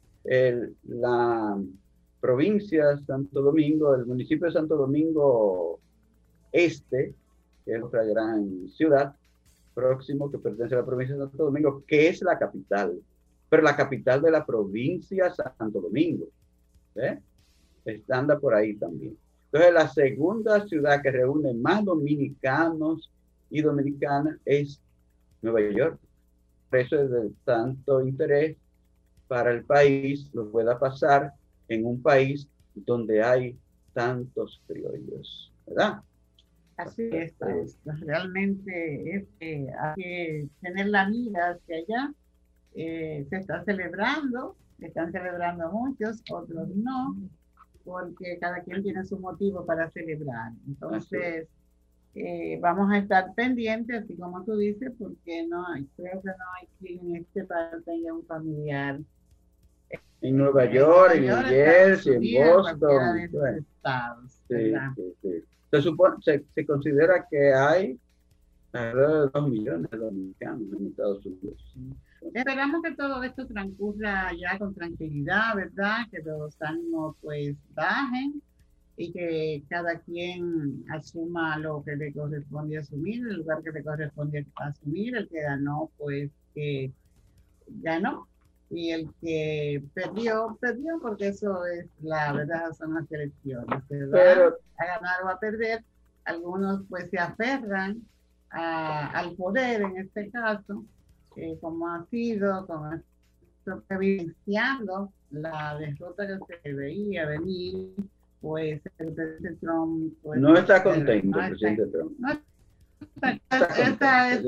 la 0.84 1.60
provincia 2.20 2.88
de 2.88 3.04
Santo 3.04 3.42
Domingo, 3.42 3.94
el 3.94 4.06
municipio 4.06 4.46
de 4.46 4.52
Santo 4.52 4.76
Domingo 4.76 5.80
Este, 6.52 7.14
que 7.70 7.76
es 7.76 7.82
otra 7.84 8.02
gran 8.02 8.68
ciudad, 8.70 9.14
próximo 9.74 10.28
que 10.28 10.38
pertenece 10.38 10.74
a 10.74 10.78
la 10.78 10.86
provincia 10.86 11.14
de 11.14 11.22
Santo 11.22 11.44
Domingo, 11.44 11.84
que 11.86 12.08
es 12.08 12.20
la 12.22 12.36
capital, 12.36 13.00
pero 13.48 13.62
la 13.62 13.76
capital 13.76 14.20
de 14.22 14.32
la 14.32 14.44
provincia 14.44 15.32
Santo 15.32 15.80
Domingo. 15.80 16.26
¿eh? 16.96 17.20
por 18.40 18.54
ahí 18.54 18.74
también. 18.74 19.16
Entonces, 19.46 19.72
la 19.72 19.88
segunda 19.88 20.66
ciudad 20.66 21.00
que 21.00 21.12
reúne 21.12 21.54
más 21.54 21.84
dominicanos 21.84 23.08
y 23.50 23.62
dominicanas 23.62 24.36
es 24.44 24.80
Nueva 25.40 25.60
York. 25.60 25.98
Por 26.70 26.78
eso 26.80 27.00
es 27.00 27.10
de 27.10 27.30
tanto 27.44 28.02
interés 28.02 28.56
para 29.28 29.52
el 29.52 29.64
país 29.64 30.28
lo 30.32 30.50
pueda 30.50 30.76
pasar 30.76 31.32
en 31.68 31.86
un 31.86 32.02
país 32.02 32.48
donde 32.74 33.22
hay 33.22 33.56
tantos 33.92 34.60
criollos, 34.66 35.52
¿verdad? 35.66 36.02
Así 36.82 37.10
es, 37.12 37.34
realmente 37.84 39.16
es 39.16 39.24
que 39.38 39.68
hay 39.78 39.94
que 39.94 40.48
tener 40.60 40.86
la 40.86 41.08
mira 41.08 41.50
hacia 41.50 41.76
allá. 41.76 42.14
Eh, 42.74 43.26
se 43.28 43.36
está 43.36 43.64
celebrando, 43.64 44.56
están 44.80 45.12
celebrando 45.12 45.70
muchos, 45.72 46.22
otros 46.30 46.68
no 46.76 47.16
porque 47.84 48.38
cada 48.40 48.60
quien 48.62 48.82
tiene 48.82 49.04
su 49.04 49.18
motivo 49.18 49.64
para 49.64 49.90
celebrar. 49.90 50.52
Entonces, 50.66 51.48
eh, 52.14 52.58
vamos 52.60 52.90
a 52.92 52.98
estar 52.98 53.34
pendientes, 53.34 54.04
así 54.04 54.16
como 54.16 54.44
tú 54.44 54.56
dices, 54.56 54.92
porque 54.98 55.46
no 55.46 55.66
hay, 55.66 55.86
creo 55.96 56.20
que 56.20 56.28
no 56.28 56.44
hay 56.60 56.68
quien 56.78 57.08
en 57.08 57.16
este 57.16 57.44
país 57.44 57.84
tenga 57.84 58.12
un 58.12 58.24
familiar. 58.26 59.00
En 60.22 60.36
Nueva 60.36 60.66
York, 60.66 61.14
en 61.14 61.26
New 61.26 61.36
Jersey, 61.44 62.36
en 62.36 62.52
Boston. 62.52 63.30
sí, 64.48 64.74
sí, 65.22 65.44
Se, 65.70 65.82
supone, 65.82 66.16
se, 66.22 66.66
considera 66.66 67.26
que 67.30 67.54
hay 67.54 67.98
alrededor 68.72 69.26
de 69.26 69.40
dos 69.40 69.48
millones 69.50 69.90
de 69.90 69.98
dominicanos 69.98 70.62
en 70.78 70.86
Estados 70.86 71.24
Unidos. 71.26 71.76
Esperamos 72.34 72.82
que 72.82 72.94
todo 72.94 73.22
esto 73.22 73.46
transcurra 73.46 74.32
ya 74.34 74.58
con 74.58 74.74
tranquilidad, 74.74 75.56
¿verdad? 75.56 76.06
Que 76.10 76.22
los 76.22 76.60
ánimos 76.60 77.16
pues 77.22 77.56
bajen. 77.74 78.42
y 78.96 79.12
que 79.12 79.62
cada 79.70 79.98
quien 80.00 80.84
asuma 80.90 81.56
lo 81.58 81.82
que 81.82 81.96
le 81.96 82.12
corresponde 82.12 82.76
asumir, 82.76 83.26
el 83.26 83.38
lugar 83.38 83.62
que 83.62 83.70
le 83.72 83.82
corresponde 83.82 84.46
asumir, 84.56 85.16
el 85.16 85.26
que 85.28 85.40
ganó, 85.40 85.90
pues 85.96 86.30
que 86.54 86.92
ganó, 87.66 88.28
y 88.70 88.92
el 88.92 89.10
que 89.20 89.82
perdió, 89.94 90.56
perdió, 90.60 90.98
porque 91.02 91.28
eso 91.28 91.66
es 91.66 91.86
la 92.00 92.32
verdad, 92.32 92.72
son 92.72 92.94
las 92.94 93.10
elecciones, 93.10 93.82
se 93.88 94.06
va 94.06 94.20
a 94.78 94.86
ganar 94.86 95.24
o 95.24 95.28
a 95.28 95.40
perder, 95.40 95.84
algunos 96.24 96.82
pues 96.88 97.10
se 97.10 97.18
aferran 97.18 98.02
al 98.50 99.34
poder 99.34 99.82
en 99.82 99.96
este 99.98 100.30
caso, 100.30 100.84
eh, 101.36 101.58
como 101.60 101.88
ha 101.88 102.06
sido, 102.06 102.66
como 102.66 102.92
evidenciando 103.88 105.12
la 105.30 105.76
derrota 105.78 106.26
que 106.26 106.60
se 106.62 106.72
veía 106.72 107.26
venir, 107.26 107.94
pues 108.40 108.80
el 108.98 109.12
presidente 109.12 109.56
Trump... 109.60 110.14
Pues, 110.22 110.40
no 110.40 110.56
está 110.56 110.82
contento 110.82 111.40
el 111.40 111.48
presidente 111.50 111.86
Trump. 111.86 112.18
No 112.18 112.40
esta 113.20 114.32
es 114.32 114.42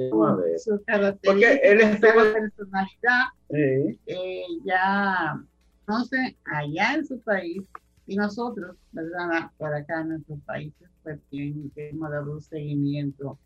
su, 0.65 0.83
característica, 0.87 1.33
Porque 1.33 1.61
él 1.62 1.81
es 1.81 2.01
personalidad. 2.01 3.27
Eh, 3.51 4.47
ya, 4.65 5.43
no 5.87 6.05
sé, 6.05 6.37
allá 6.45 6.95
en 6.95 7.07
su 7.07 7.21
país 7.21 7.62
y 8.07 8.17
nosotros, 8.17 8.77
¿verdad? 8.93 9.51
Por 9.59 9.75
acá 9.75 10.01
en 10.01 10.09
nuestros 10.11 10.41
países, 10.41 10.88
pues 11.03 11.21
que 11.31 11.55
hemos 11.77 12.11
dado 12.11 12.33
un 12.33 12.43
seguimiento 12.43 13.38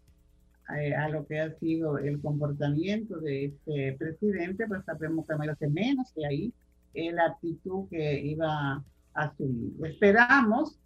eh, 0.76 0.94
a 0.94 1.08
lo 1.08 1.26
que 1.26 1.40
ha 1.40 1.50
sido 1.58 1.98
el 1.98 2.20
comportamiento 2.20 3.18
de 3.18 3.46
este 3.46 3.92
presidente, 3.98 4.66
pues 4.66 4.84
sabemos 4.84 5.26
que 5.26 5.36
merece 5.36 5.68
menos 5.68 6.12
de 6.14 6.26
ahí 6.26 6.52
la 6.94 7.26
actitud 7.26 7.88
que 7.90 8.20
iba 8.20 8.72
a 8.72 8.84
asumir. 9.14 9.72
Esperamos 9.84 10.78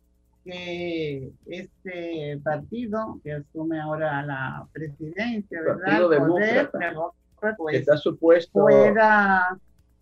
que 0.44 1.33
este 1.46 2.40
partido 2.42 3.20
que 3.22 3.33
asume 3.33 3.81
ahora 3.81 4.22
la 4.24 4.66
presidencia, 4.72 5.61
¿verdad? 5.62 6.26
Poder, 6.26 6.70
pues, 7.57 7.76
está 7.76 7.96
supuesto 7.96 8.53
pueda, 8.53 9.59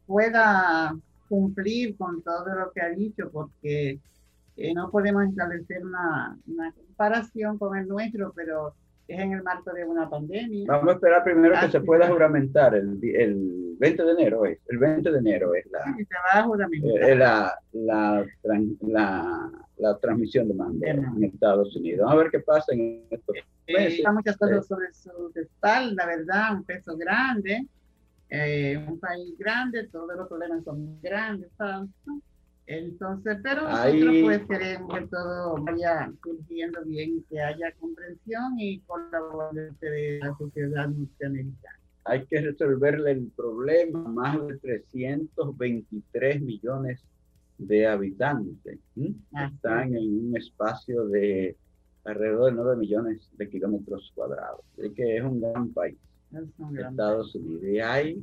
pueda 0.06 0.96
cumplir 1.28 1.96
con 1.96 2.22
todo 2.22 2.46
lo 2.54 2.72
que 2.72 2.80
ha 2.80 2.88
dicho, 2.90 3.30
porque 3.30 3.98
eh, 4.56 4.74
no 4.74 4.90
podemos 4.90 5.24
establecer 5.28 5.84
una, 5.84 6.36
una 6.46 6.72
comparación 6.72 7.58
con 7.58 7.76
el 7.76 7.86
nuestro, 7.86 8.32
pero 8.34 8.74
es 9.08 9.18
en 9.18 9.32
el 9.32 9.42
marco 9.42 9.72
de 9.72 9.84
una 9.84 10.08
pandemia. 10.08 10.66
Vamos 10.68 10.90
a 10.90 10.92
esperar 10.92 11.24
primero 11.24 11.54
que 11.58 11.70
se 11.70 11.80
pueda 11.80 12.06
juramentar 12.08 12.74
el, 12.74 12.98
el 13.02 13.74
20 13.78 14.04
de 14.04 14.12
enero, 14.12 14.44
es, 14.44 14.58
el 14.68 14.78
20 14.78 15.10
de 15.10 15.18
enero 15.18 15.54
es 15.54 15.66
la, 15.70 15.84
sí, 15.84 16.04
se 16.04 16.14
va 16.14 16.40
a 16.40 16.44
juramentar. 16.44 17.02
Eh, 17.02 17.14
la, 17.14 17.58
la, 17.72 18.26
la, 18.80 19.50
la, 19.78 19.98
transmisión 19.98 20.48
de 20.48 20.54
mando 20.54 20.86
en 20.86 21.24
Estados 21.24 21.74
Unidos. 21.74 22.04
Vamos 22.04 22.20
a 22.20 22.22
ver 22.24 22.30
qué 22.30 22.40
pasa 22.40 22.74
en 22.74 23.06
estos 23.10 23.36
eh, 23.36 23.72
meses. 23.72 24.06
Hay 24.06 24.14
muchas 24.14 24.36
cosas 24.36 24.66
sobre 24.66 24.92
su 24.92 25.32
espalda, 25.34 26.04
verdad, 26.04 26.56
un 26.56 26.64
peso 26.64 26.96
grande, 26.96 27.66
eh, 28.28 28.84
un 28.86 29.00
país 29.00 29.38
grande, 29.38 29.88
todos 29.88 30.14
los 30.16 30.28
problemas 30.28 30.64
son 30.64 31.00
grandes, 31.00 31.50
¿sabes? 31.56 31.88
Entonces, 32.68 33.38
pero 33.42 33.62
nosotros 33.62 34.16
pues 34.22 34.46
queremos 34.46 34.94
que 34.94 35.06
todo 35.06 35.56
vaya 35.64 36.12
surgiendo 36.22 36.84
bien, 36.84 37.24
que 37.30 37.40
haya 37.40 37.72
comprensión 37.80 38.60
y 38.60 38.80
colaboración 38.80 39.74
de 39.80 40.18
la 40.22 40.36
sociedad 40.36 40.86
norteamericana. 40.86 41.78
Hay 42.04 42.26
que 42.26 42.42
resolverle 42.42 43.12
el 43.12 43.32
problema 43.34 44.00
a 44.04 44.08
más 44.08 44.46
de 44.46 44.58
323 44.58 46.42
millones 46.42 47.00
de 47.56 47.86
habitantes. 47.86 48.78
Están 48.94 49.96
en 49.96 50.26
un 50.26 50.36
espacio 50.36 51.06
de 51.06 51.56
alrededor 52.04 52.50
de 52.50 52.52
9 52.52 52.76
millones 52.76 53.30
de 53.38 53.48
kilómetros 53.48 54.12
cuadrados. 54.14 54.60
Así 54.78 54.90
que 54.90 55.16
es 55.16 55.24
un 55.24 55.40
gran 55.40 55.70
país. 55.70 55.96
Estados 56.76 57.34
Unidos. 57.34 57.62
Y 57.64 57.80
hay 57.80 58.22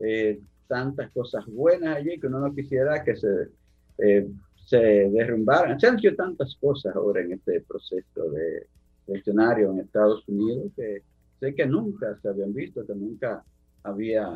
eh, 0.00 0.40
tantas 0.68 1.10
cosas 1.10 1.44
buenas 1.46 1.98
allí 1.98 2.18
que 2.18 2.28
uno 2.28 2.40
no 2.40 2.54
quisiera 2.54 3.04
que 3.04 3.14
se, 3.14 3.57
eh, 3.98 4.28
se 4.64 4.76
derrumbaran. 4.76 5.80
Se 5.80 5.86
han 5.86 5.98
hecho 5.98 6.14
tantas 6.14 6.54
cosas 6.56 6.94
ahora 6.94 7.22
en 7.22 7.32
este 7.32 7.60
proceso 7.62 8.30
de 8.30 8.66
eleccionario 9.06 9.70
en 9.70 9.80
Estados 9.80 10.26
Unidos 10.28 10.72
que 10.76 11.02
sé 11.40 11.54
que 11.54 11.66
nunca 11.66 12.18
se 12.20 12.28
habían 12.28 12.52
visto, 12.52 12.86
que 12.86 12.94
nunca 12.94 13.42
había 13.82 14.28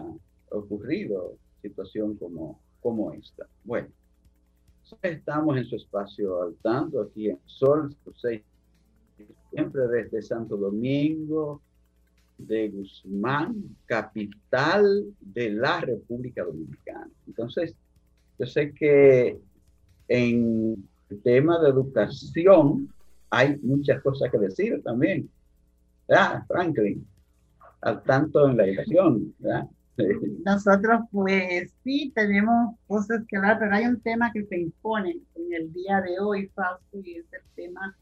ocurrido 0.50 1.36
situación 1.60 2.16
como, 2.16 2.60
como 2.80 3.12
esta. 3.12 3.46
Bueno, 3.64 3.88
estamos 5.02 5.56
en 5.56 5.64
su 5.64 5.76
espacio 5.76 6.42
al 6.42 6.54
tanto 6.56 7.02
aquí 7.02 7.28
en 7.28 7.38
Sol 7.44 7.94
6, 8.16 8.42
siempre 9.50 9.88
desde 9.88 10.22
Santo 10.22 10.56
Domingo, 10.56 11.60
de 12.38 12.68
Guzmán, 12.70 13.76
capital 13.86 15.14
de 15.20 15.50
la 15.50 15.80
República 15.80 16.44
Dominicana. 16.44 17.10
Entonces, 17.26 17.74
yo 18.38 18.46
sé 18.46 18.72
que 18.72 19.38
en 20.12 20.88
el 21.08 21.22
tema 21.22 21.58
de 21.58 21.70
educación 21.70 22.92
hay 23.30 23.58
muchas 23.62 24.02
cosas 24.02 24.30
que 24.30 24.38
decir 24.38 24.82
también. 24.84 25.30
¿Verdad, 26.06 26.44
Franklin? 26.46 27.06
Al 27.80 28.02
tanto 28.02 28.50
en 28.50 28.58
la 28.58 28.66
educación, 28.66 29.34
¿verdad? 29.38 29.68
Nosotros, 30.44 31.00
pues 31.10 31.72
sí, 31.82 32.12
tenemos 32.14 32.76
cosas 32.86 33.24
que 33.26 33.38
hablar, 33.38 33.58
pero 33.58 33.74
hay 33.74 33.86
un 33.86 34.00
tema 34.00 34.30
que 34.32 34.44
se 34.44 34.60
impone 34.60 35.16
en 35.34 35.52
el 35.54 35.72
día 35.72 36.02
de 36.02 36.20
hoy, 36.20 36.48
Fausto, 36.48 36.98
y 37.02 37.16
es 37.16 37.32
el 37.32 37.42
tema 37.54 37.96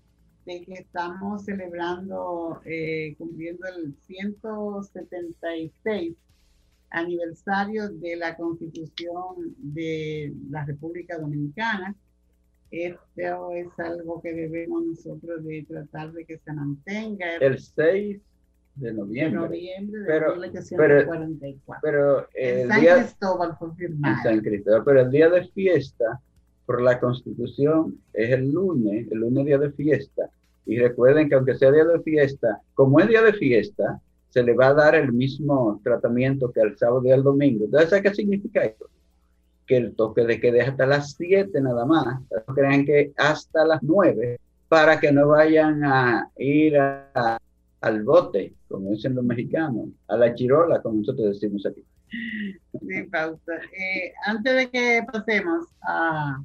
de 0.46 0.64
que 0.64 0.75
estamos 0.75 1.44
celebrando, 1.44 2.61
eh, 2.64 3.14
cumpliendo 3.18 3.68
el 3.68 3.94
176 4.07 6.16
aniversario 6.90 7.88
de 7.88 8.16
la 8.16 8.37
Constitución 8.37 9.55
de 9.59 10.35
la 10.50 10.64
República 10.64 11.18
Dominicana. 11.18 11.94
Esto 12.70 13.53
es 13.53 13.66
algo 13.79 14.20
que 14.22 14.33
debemos 14.33 14.85
nosotros 14.85 15.44
de 15.44 15.64
tratar 15.68 16.12
de 16.12 16.24
que 16.24 16.38
se 16.38 16.53
mantenga. 16.53 17.37
El 17.37 17.59
6 17.59 18.20
de 18.76 18.92
noviembre. 18.92 19.40
De 19.40 19.46
noviembre 19.48 20.00
de 20.00 20.07
pero, 20.07 20.37
1844. 20.37 21.81
Pero, 21.83 22.29
en 22.35 22.68
San 22.68 22.81
Cristóbal 22.81 23.59
confirmado. 23.59 24.16
En 24.16 24.22
San 24.22 24.40
Cristóbal, 24.40 24.83
pero 24.85 25.00
el 25.00 25.11
día 25.11 25.29
de 25.29 25.48
fiesta 25.48 26.20
por 26.66 26.81
la 26.81 27.00
Constitución 27.00 27.98
es 28.12 28.31
el 28.31 28.53
lunes, 28.53 29.09
el 29.11 29.18
lunes 29.18 29.46
día 29.46 29.59
de 29.59 29.72
fiesta. 29.72 30.31
Y 30.66 30.79
recuerden 30.79 31.29
que 31.29 31.35
aunque 31.35 31.57
sea 31.57 31.72
día 31.72 31.85
de 31.85 32.00
fiesta, 32.00 32.61
como 32.74 33.00
es 33.00 33.09
día 33.09 33.22
de 33.22 33.33
fiesta, 33.33 34.00
se 34.31 34.43
le 34.43 34.55
va 34.55 34.69
a 34.69 34.75
dar 34.75 34.95
el 34.95 35.12
mismo 35.12 35.81
tratamiento 35.83 36.51
que 36.53 36.61
al 36.61 36.79
sábado 36.79 37.03
y 37.05 37.11
al 37.11 37.23
domingo. 37.23 37.64
Entonces, 37.64 37.90
¿sabes 37.90 38.05
qué 38.05 38.14
significa 38.14 38.64
esto? 38.64 38.87
Que 39.66 39.77
el 39.77 39.95
toque 39.95 40.25
de 40.25 40.40
quede 40.40 40.62
hasta 40.62 40.87
las 40.87 41.12
7 41.14 41.61
nada 41.61 41.85
más. 41.85 42.21
No 42.47 42.55
crean 42.55 42.85
que 42.85 43.12
hasta 43.16 43.64
las 43.64 43.83
9 43.83 44.38
para 44.69 45.01
que 45.01 45.11
no 45.11 45.29
vayan 45.29 45.83
a 45.85 46.31
ir 46.38 46.79
al 46.79 48.05
bote, 48.05 48.55
como 48.69 48.90
dicen 48.90 49.16
los 49.16 49.25
mexicanos, 49.25 49.88
a 50.07 50.16
la 50.16 50.33
chirola, 50.33 50.81
como 50.81 51.01
nosotros 51.01 51.35
decimos 51.35 51.66
aquí. 51.66 51.85
Sí, 52.09 53.03
pausa. 53.11 53.53
Eh, 53.77 54.12
antes 54.27 54.55
de 54.55 54.71
que 54.71 55.07
pasemos 55.12 55.66
a, 55.83 56.40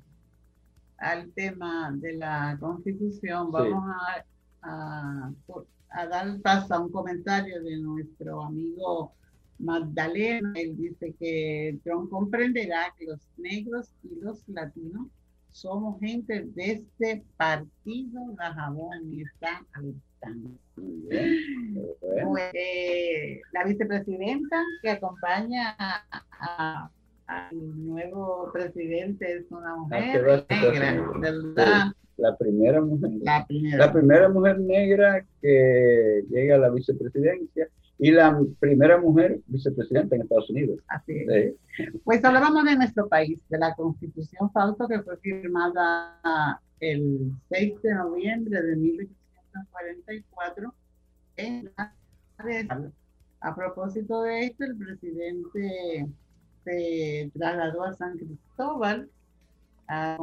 al 0.97 1.31
tema 1.33 1.91
de 1.95 2.13
la 2.13 2.57
constitución, 2.59 3.51
vamos 3.51 3.83
a, 3.95 4.25
a, 4.63 5.31
dar 5.89 6.39
paso 6.41 6.73
a 6.73 6.79
un 6.79 6.91
comentario 6.91 7.61
de 7.63 7.77
nuestro 7.77 8.43
amigo 8.43 9.13
Magdalena. 9.59 10.53
Él 10.55 10.75
dice 10.77 11.13
que 11.19 11.77
Trump 11.83 12.09
comprenderá 12.09 12.93
que 12.97 13.05
los 13.05 13.19
negros 13.37 13.89
y 14.03 14.15
los 14.21 14.47
latinos 14.47 15.07
somos 15.51 15.99
gente 16.01 16.43
de 16.53 16.71
este 16.71 17.23
partido 17.37 18.21
de 18.31 18.43
Jabón 18.43 19.13
y 19.13 19.21
está 19.21 19.65
alertando. 19.71 20.49
Pues, 20.75 22.51
eh, 22.53 23.39
la 23.53 23.63
vicepresidenta 23.63 24.61
que 24.81 24.89
acompaña 24.89 25.75
a, 25.79 26.89
al 27.27 27.85
nuevo 27.85 28.51
presidente 28.51 29.37
es 29.37 29.49
una 29.49 29.77
mujer 29.77 30.45
negra, 30.49 31.95
La 32.17 32.37
primera 32.37 32.81
mujer. 32.81 33.11
La 33.21 33.45
primera. 33.45 33.77
la 33.85 33.93
primera 33.93 34.29
mujer 34.29 34.59
negra 34.59 35.25
que 35.41 36.23
llega 36.29 36.55
a 36.55 36.59
la 36.59 36.69
vicepresidencia 36.69 37.67
y 37.97 38.11
la 38.11 38.39
primera 38.59 38.97
mujer 38.99 39.39
vicepresidenta 39.47 40.15
en 40.15 40.21
Estados 40.23 40.49
Unidos. 40.49 40.79
Así 40.87 41.25
es. 41.27 41.55
Pues 42.03 42.23
hablábamos 42.23 42.65
de 42.65 42.75
nuestro 42.75 43.07
país, 43.07 43.39
de 43.49 43.57
la 43.57 43.73
constitución 43.75 44.51
falsa 44.51 44.87
que 44.87 45.01
fue 45.01 45.17
firmada 45.17 46.61
el 46.79 47.31
6 47.49 47.81
de 47.81 47.95
noviembre 47.95 48.61
de 48.61 48.75
1844 48.75 50.73
en 51.37 51.71
la 51.77 51.93
a 53.45 53.55
propósito 53.55 54.23
de 54.23 54.45
esto, 54.45 54.63
el 54.63 54.75
presidente 54.75 56.07
se 56.63 57.31
trasladó 57.37 57.83
a 57.83 57.93
San 57.93 58.17
Cristóbal 58.17 59.07
a 59.87 60.17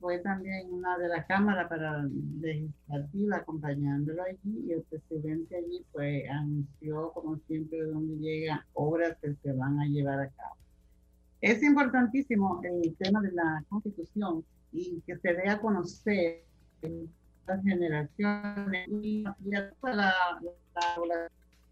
fue 0.00 0.18
también 0.18 0.72
una 0.72 0.98
de 0.98 1.08
las 1.08 1.26
cámaras 1.26 1.68
para 1.68 2.04
legislativa 2.40 3.36
acompañándolo 3.36 4.22
allí 4.22 4.64
y 4.66 4.72
el 4.72 4.82
presidente 4.82 5.56
allí 5.56 5.84
pues 5.92 6.28
anunció 6.30 7.12
como 7.12 7.38
siempre 7.46 7.78
de 7.78 7.86
dónde 7.86 8.16
llegan 8.16 8.60
obras 8.74 9.16
que 9.22 9.34
se 9.34 9.52
van 9.52 9.80
a 9.80 9.86
llevar 9.86 10.20
a 10.20 10.28
cabo. 10.28 10.56
Es 11.40 11.62
importantísimo 11.62 12.60
el 12.62 12.94
tema 12.96 13.20
de 13.20 13.32
la 13.32 13.64
constitución 13.68 14.44
y 14.72 15.00
que 15.06 15.16
se 15.18 15.34
dé 15.34 15.48
a 15.48 15.60
conocer 15.60 16.44
las 17.46 17.62
generaciones 17.62 18.88
y, 18.88 19.24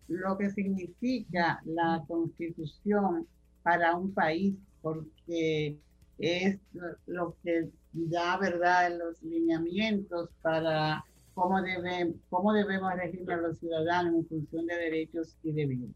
lo 0.09 0.37
que 0.37 0.50
significa 0.50 1.62
la 1.64 2.03
constitución 2.09 3.29
para 3.62 3.94
un 3.94 4.12
país 4.12 4.57
porque 4.83 5.77
es 6.19 6.59
lo 7.07 7.37
que 7.43 7.71
da 7.93 8.37
verdad 8.38 8.97
los 8.99 9.23
lineamientos 9.23 10.31
para 10.43 11.05
cómo, 11.35 11.61
debe, 11.62 12.14
cómo 12.29 12.53
debemos 12.53 12.95
regir 12.95 13.31
a 13.31 13.37
los 13.37 13.59
ciudadanos 13.59 14.14
en 14.14 14.27
función 14.27 14.66
de 14.66 14.77
derechos 14.77 15.37
y 15.43 15.53
deberes. 15.53 15.90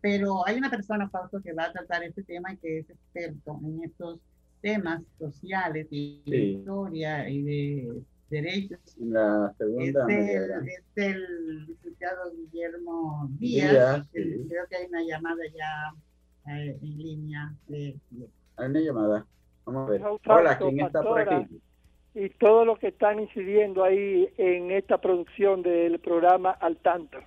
Pero 0.00 0.46
hay 0.46 0.56
una 0.56 0.68
persona, 0.68 1.08
Fausto, 1.08 1.40
que 1.40 1.52
va 1.52 1.66
a 1.66 1.72
tratar 1.72 2.02
este 2.02 2.24
tema 2.24 2.52
y 2.52 2.56
que 2.56 2.78
es 2.80 2.90
experto 2.90 3.58
en 3.64 3.84
estos 3.84 4.20
temas 4.60 5.02
sociales 5.18 5.86
y 5.90 6.22
de 6.26 6.38
historia 6.38 7.28
y 7.28 7.42
de 7.42 8.02
derechos. 8.28 8.80
La 8.98 9.54
segunda. 9.56 10.06
Es 10.08 10.82
el, 10.96 11.66
licenciado 11.66 12.32
Guillermo 12.32 13.28
Díaz. 13.38 14.08
Creo 14.12 14.66
que 14.68 14.76
hay 14.76 14.86
una 14.88 15.02
llamada 15.04 15.42
ya 15.54 15.94
eh, 16.46 16.78
en 16.80 16.98
línea. 16.98 17.54
De, 17.68 17.96
hay 18.56 18.66
una 18.68 18.80
llamada. 18.80 19.26
Vamos 19.64 19.88
a 19.88 19.92
ver. 19.92 20.02
Hola, 20.26 20.58
¿quién 20.58 20.80
está 20.80 21.02
por 21.02 21.20
aquí? 21.20 21.60
Y 22.14 22.28
todos 22.30 22.66
los 22.66 22.78
que 22.78 22.88
están 22.88 23.20
incidiendo 23.20 23.84
ahí 23.84 24.28
en 24.36 24.70
esta 24.70 24.98
producción 24.98 25.62
del 25.62 25.98
programa 25.98 26.50
Al 26.50 26.76
Tanto. 26.76 27.18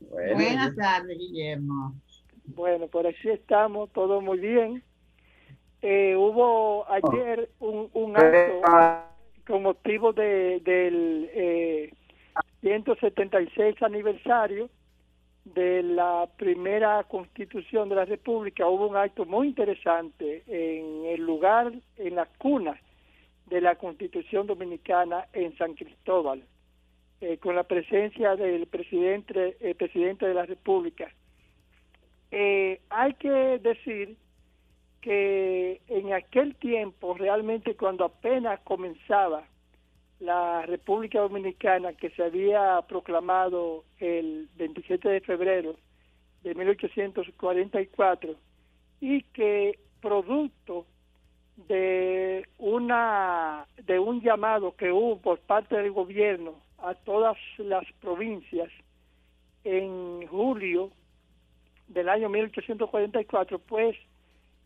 Buenas 0.00 0.74
tardes, 0.76 1.18
Guillermo. 1.18 1.94
Bueno, 2.46 2.88
por 2.88 3.06
así 3.06 3.28
estamos, 3.28 3.90
todo 3.92 4.20
muy 4.20 4.38
bien. 4.38 4.82
Eh, 5.82 6.14
hubo 6.16 6.86
ayer 6.90 7.50
un, 7.58 7.90
un 7.92 8.16
acto 8.16 8.62
con 9.46 9.62
motivo 9.62 10.12
de, 10.12 10.60
del 10.64 11.28
eh, 11.34 11.92
176 12.62 13.82
aniversario 13.82 14.70
de 15.44 15.82
la 15.82 16.26
primera 16.38 17.04
constitución 17.04 17.88
de 17.88 17.96
la 17.96 18.04
República 18.06 18.66
hubo 18.66 18.88
un 18.88 18.96
acto 18.96 19.26
muy 19.26 19.48
interesante 19.48 20.42
en 20.46 21.04
el 21.04 21.20
lugar, 21.20 21.72
en 21.98 22.14
la 22.14 22.26
cuna 22.38 22.80
de 23.46 23.60
la 23.60 23.74
constitución 23.76 24.46
dominicana 24.46 25.26
en 25.34 25.56
San 25.58 25.74
Cristóbal, 25.74 26.42
eh, 27.20 27.36
con 27.38 27.54
la 27.54 27.64
presencia 27.64 28.36
del 28.36 28.66
presidente, 28.66 29.56
el 29.60 29.74
presidente 29.74 30.26
de 30.26 30.34
la 30.34 30.46
República. 30.46 31.12
Eh, 32.30 32.80
hay 32.88 33.14
que 33.14 33.30
decir 33.30 34.16
que 35.02 35.82
en 35.88 36.14
aquel 36.14 36.56
tiempo, 36.56 37.14
realmente 37.14 37.76
cuando 37.76 38.06
apenas 38.06 38.60
comenzaba 38.60 39.44
la 40.20 40.62
República 40.62 41.20
Dominicana 41.20 41.92
que 41.92 42.10
se 42.10 42.22
había 42.22 42.80
proclamado 42.88 43.84
el 43.98 44.48
27 44.56 45.08
de 45.08 45.20
febrero 45.20 45.76
de 46.42 46.54
1844 46.54 48.34
y 49.00 49.22
que 49.22 49.78
producto 50.00 50.86
de 51.68 52.46
una 52.58 53.66
de 53.84 53.98
un 53.98 54.20
llamado 54.20 54.74
que 54.76 54.90
hubo 54.90 55.18
por 55.18 55.38
parte 55.40 55.76
del 55.76 55.92
gobierno 55.92 56.54
a 56.78 56.94
todas 56.94 57.36
las 57.58 57.84
provincias 58.00 58.70
en 59.62 60.26
julio 60.26 60.90
del 61.88 62.08
año 62.08 62.28
1844 62.28 63.58
pues 63.60 63.96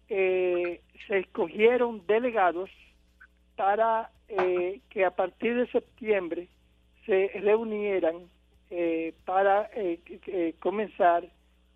eh, 0.08 0.80
se 1.06 1.18
escogieron 1.18 2.02
delegados 2.06 2.70
para 3.56 4.10
eh, 4.28 4.80
que 4.90 5.06
a 5.06 5.10
partir 5.10 5.56
de 5.56 5.66
septiembre 5.68 6.48
se 7.06 7.28
reunieran 7.40 8.28
eh, 8.68 9.14
para 9.24 9.70
eh, 9.74 10.54
comenzar 10.58 11.24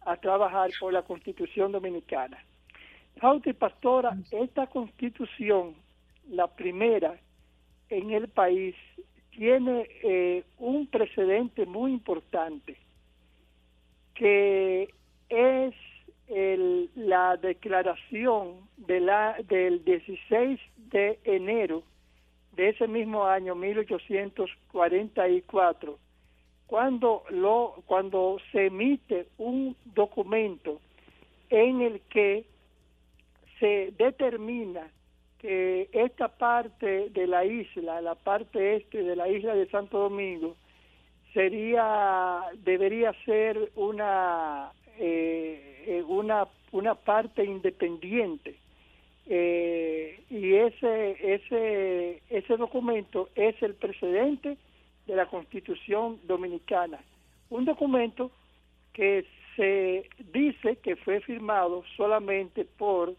a 0.02 0.16
trabajar 0.18 0.70
por 0.78 0.92
la 0.92 1.00
constitución 1.00 1.72
dominicana. 1.72 2.44
Jauti 3.22 3.54
Pastora, 3.54 4.18
esta 4.32 4.66
constitución, 4.66 5.74
la 6.28 6.46
primera 6.46 7.18
en 7.88 8.10
el 8.10 8.28
país, 8.28 8.74
tiene 9.30 10.44
un 10.58 10.86
precedente 10.88 11.64
muy 11.64 11.92
importante, 11.92 12.76
que 14.14 14.92
es 15.30 15.74
la 16.96 17.38
declaración 17.38 18.68
de 18.76 19.00
la, 19.00 19.36
del 19.48 19.82
16 19.84 20.60
de 20.90 21.18
enero 21.24 21.82
de 22.52 22.68
ese 22.68 22.86
mismo 22.86 23.24
año 23.24 23.54
1844 23.54 25.98
cuando 26.66 27.24
lo 27.28 27.82
cuando 27.86 28.38
se 28.50 28.66
emite 28.66 29.28
un 29.36 29.76
documento 29.84 30.80
en 31.50 31.82
el 31.82 32.00
que 32.08 32.46
se 33.60 33.92
determina 33.98 34.90
que 35.38 35.90
esta 35.92 36.28
parte 36.28 37.10
de 37.10 37.26
la 37.26 37.44
isla, 37.44 38.00
la 38.00 38.14
parte 38.14 38.76
este 38.76 39.02
de 39.02 39.16
la 39.16 39.28
isla 39.28 39.54
de 39.54 39.68
Santo 39.68 39.98
Domingo, 39.98 40.56
sería 41.34 42.40
debería 42.64 43.12
ser 43.24 43.70
una 43.74 44.72
eh, 44.98 46.02
una 46.08 46.48
una 46.70 46.94
parte 46.94 47.44
independiente 47.44 48.61
eh, 49.26 50.24
y 50.30 50.54
ese, 50.54 51.34
ese, 51.34 52.22
ese 52.28 52.56
documento 52.56 53.28
es 53.34 53.60
el 53.62 53.74
precedente 53.74 54.56
de 55.06 55.16
la 55.16 55.26
Constitución 55.26 56.20
Dominicana. 56.24 56.98
Un 57.50 57.64
documento 57.64 58.30
que 58.92 59.24
se 59.56 60.08
dice 60.32 60.76
que 60.76 60.96
fue 60.96 61.20
firmado 61.20 61.84
solamente 61.96 62.64
por 62.64 63.14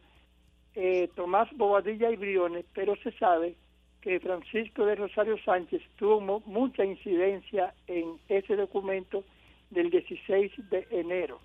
eh, 0.75 1.09
Tomás 1.15 1.49
Bobadilla 1.55 2.11
y 2.11 2.15
Briones, 2.15 2.65
pero 2.73 2.95
se 2.97 3.11
sabe 3.13 3.55
que 4.01 4.19
Francisco 4.19 4.85
de 4.85 4.95
Rosario 4.95 5.37
Sánchez 5.45 5.81
tuvo 5.97 6.41
mucha 6.45 6.83
incidencia 6.83 7.73
en 7.87 8.17
ese 8.27 8.55
documento 8.55 9.23
del 9.69 9.89
16 9.89 10.51
de 10.69 10.87
enero. 10.91 11.39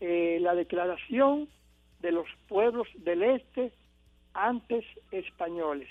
Eh, 0.00 0.38
la 0.40 0.54
declaración 0.54 1.48
de 2.00 2.12
los 2.12 2.26
pueblos 2.48 2.88
del 2.96 3.22
este 3.22 3.72
antes 4.34 4.84
españoles. 5.10 5.88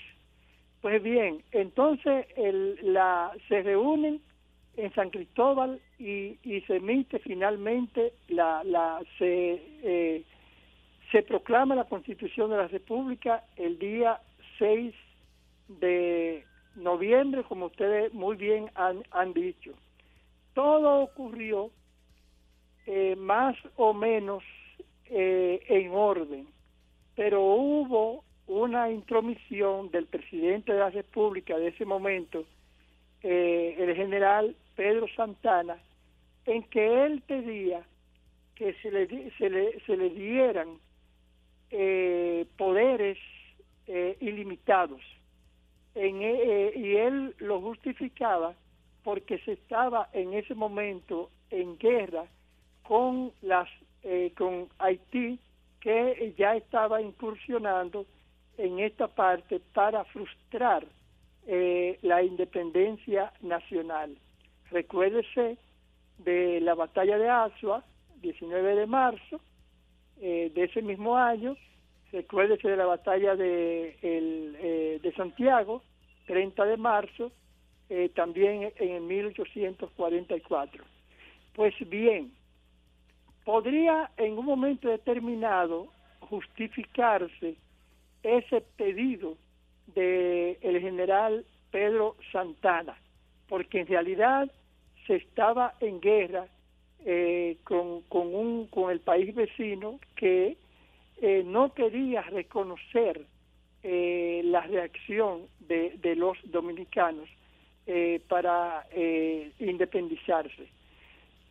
Pues 0.80 1.02
bien, 1.02 1.42
entonces 1.52 2.26
el, 2.36 2.78
la, 2.82 3.32
se 3.48 3.62
reúnen 3.62 4.20
en 4.76 4.94
San 4.94 5.10
Cristóbal 5.10 5.80
y, 5.98 6.38
y 6.42 6.60
se 6.66 6.76
emite 6.76 7.18
finalmente 7.18 8.12
la, 8.28 8.62
la 8.62 9.02
se, 9.18 9.62
eh, 9.82 10.24
se 11.10 11.22
proclama 11.22 11.74
la 11.74 11.84
Constitución 11.84 12.50
de 12.50 12.58
la 12.58 12.68
República 12.68 13.44
el 13.56 13.78
día 13.78 14.20
6 14.58 14.94
de 15.68 16.44
noviembre, 16.76 17.42
como 17.44 17.66
ustedes 17.66 18.12
muy 18.12 18.36
bien 18.36 18.70
han, 18.74 19.02
han 19.10 19.32
dicho. 19.32 19.72
Todo 20.54 21.00
ocurrió 21.00 21.70
eh, 22.86 23.16
más 23.16 23.56
o 23.76 23.92
menos 23.92 24.44
eh, 25.10 25.62
en 25.68 25.92
orden, 25.92 26.48
pero 27.14 27.42
hubo 27.42 28.24
una 28.46 28.90
intromisión 28.90 29.90
del 29.90 30.06
presidente 30.06 30.72
de 30.72 30.78
la 30.78 30.90
República 30.90 31.56
de 31.56 31.68
ese 31.68 31.84
momento, 31.84 32.44
eh, 33.22 33.76
el 33.78 33.94
general 33.94 34.56
Pedro 34.74 35.06
Santana, 35.14 35.78
en 36.44 36.62
que 36.64 37.04
él 37.04 37.22
pedía 37.26 37.82
que 38.54 38.74
se 38.82 38.90
le, 38.90 39.30
se 39.38 39.50
le, 39.50 39.80
se 39.80 39.96
le 39.96 40.10
dieran 40.10 40.78
eh, 41.70 42.46
poderes 42.56 43.18
ilimitados. 44.20 45.00
En, 45.94 46.20
y 46.20 46.96
él 46.96 47.36
lo 47.38 47.60
justificaba 47.60 48.54
porque 49.04 49.38
se 49.38 49.52
estaba 49.52 50.08
en 50.12 50.34
ese 50.34 50.56
momento 50.56 51.30
en 51.50 51.78
guerra 51.78 52.26
con 52.82 53.30
las 53.42 53.68
eh, 54.08 54.32
con 54.38 54.68
Haití 54.78 55.36
que 55.80 56.32
ya 56.38 56.54
estaba 56.54 57.02
incursionando 57.02 58.06
en 58.56 58.78
esta 58.78 59.08
parte 59.08 59.60
para 59.74 60.04
frustrar 60.04 60.86
eh, 61.48 61.98
la 62.02 62.22
independencia 62.22 63.32
nacional. 63.42 64.16
Recuérdese 64.70 65.58
de 66.18 66.60
la 66.60 66.74
batalla 66.74 67.18
de 67.18 67.28
Asua, 67.28 67.82
19 68.22 68.76
de 68.76 68.86
marzo, 68.86 69.40
de 70.20 70.52
ese 70.54 70.82
mismo 70.82 71.16
año, 71.16 71.56
recuérdese 72.12 72.68
de 72.68 72.76
la 72.76 72.86
batalla 72.86 73.34
de, 73.34 73.98
el, 74.02 75.00
de 75.02 75.12
Santiago, 75.14 75.82
30 76.26 76.64
de 76.64 76.76
marzo, 76.76 77.32
también 78.14 78.72
en 78.78 79.06
1844. 79.06 80.84
Pues 81.54 81.74
bien, 81.90 82.32
podría 83.46 84.10
en 84.16 84.36
un 84.36 84.44
momento 84.44 84.88
determinado 84.88 85.86
justificarse 86.18 87.54
ese 88.24 88.60
pedido 88.76 89.36
del 89.94 90.58
el 90.60 90.80
general 90.80 91.46
Pedro 91.70 92.16
Santana, 92.32 92.96
porque 93.48 93.82
en 93.82 93.86
realidad 93.86 94.50
se 95.06 95.14
estaba 95.14 95.74
en 95.78 96.00
guerra 96.00 96.48
eh, 97.04 97.58
con, 97.62 98.00
con, 98.08 98.34
un, 98.34 98.66
con 98.66 98.90
el 98.90 98.98
país 98.98 99.32
vecino 99.32 100.00
que 100.16 100.56
eh, 101.22 101.44
no 101.46 101.72
quería 101.72 102.22
reconocer 102.22 103.26
eh, 103.84 104.42
la 104.44 104.62
reacción 104.62 105.42
de, 105.60 105.96
de 106.02 106.16
los 106.16 106.36
dominicanos 106.50 107.28
para 108.26 108.84
independizarse. 109.60 110.66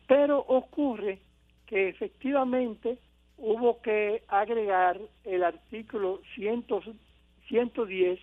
Pero 0.06 0.38
ocurre 0.38 1.18
que 1.66 1.88
efectivamente 1.88 2.98
hubo 3.38 3.80
que 3.82 4.22
agregar 4.28 4.98
el 5.24 5.44
artículo 5.44 6.20
110, 6.34 8.18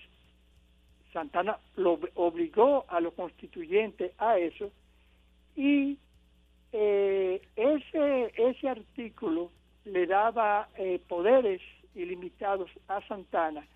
Santana 1.12 1.58
lo 1.76 2.00
obligó 2.16 2.86
a 2.88 3.00
los 3.00 3.14
constituyentes 3.14 4.12
a 4.18 4.38
eso, 4.38 4.72
y 5.56 5.98
eh, 6.72 7.42
ese, 7.56 8.34
ese 8.36 8.70
artículo 8.70 9.52
le 9.86 10.08
daba 10.08 10.70
eh, 10.78 11.00
poderes 11.08 11.62
ilimitados 11.94 12.72
a 12.88 13.06
Santana, 13.08 13.68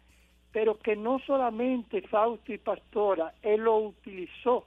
pero 0.51 0.79
que 0.79 0.95
no 0.95 1.19
solamente 1.19 2.01
Fausto 2.03 2.51
y 2.51 2.57
Pastora, 2.57 3.35
él 3.43 3.61
lo 3.61 3.77
utilizó 3.77 4.65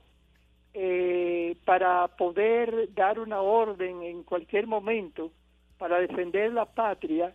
eh, 0.73 1.57
para 1.65 2.07
poder 2.17 2.95
dar 2.95 3.19
una 3.19 3.41
orden 3.41 4.03
en 4.03 4.23
cualquier 4.23 4.69
momento 4.69 5.33
para 5.79 5.99
defender 5.99 6.53
la 6.53 6.65
patria 6.65 7.35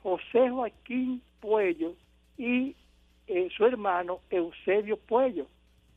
José 0.03 0.49
Joaquín 0.51 1.21
Puello 1.41 1.95
y 2.39 2.75
su 3.57 3.67
hermano 3.67 4.21
Eusebio 4.31 4.97
Puello, 4.97 5.47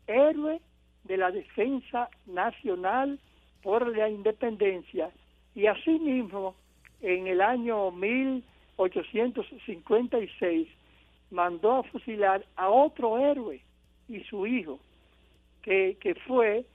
héroe 0.07 0.59
de 1.03 1.17
la 1.17 1.29
defensa 1.31 2.09
nacional 2.25 3.19
por 3.62 3.95
la 3.95 4.10
independencia 4.10 5.12
y 5.56 5.67
asimismo 5.67 6.56
en 7.02 7.28
el 7.28 7.41
año 7.41 7.91
1856 7.91 10.67
mandó 11.32 11.78
a 11.78 11.84
fusilar 11.84 12.45
a 12.56 12.69
otro 12.69 13.17
héroe 13.17 13.62
y 14.08 14.21
su 14.21 14.45
hijo 14.45 14.80
que, 15.62 15.97
que 16.00 16.15
fue 16.15 16.65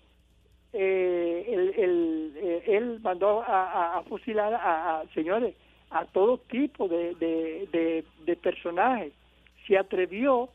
eh, 0.72 1.44
el, 1.48 2.32
eh, 2.36 2.62
él 2.66 3.00
mandó 3.02 3.42
a, 3.46 4.02
fusilar 4.08 4.54
a, 4.54 5.04
señores 5.14 5.54
a 5.90 6.04
todo 6.06 6.38
tipo 6.38 6.88
de, 6.88 7.14
de, 7.14 8.04
de, 8.24 8.36
personajes. 8.36 9.12
Se 9.66 9.78
atrevió 9.78 10.48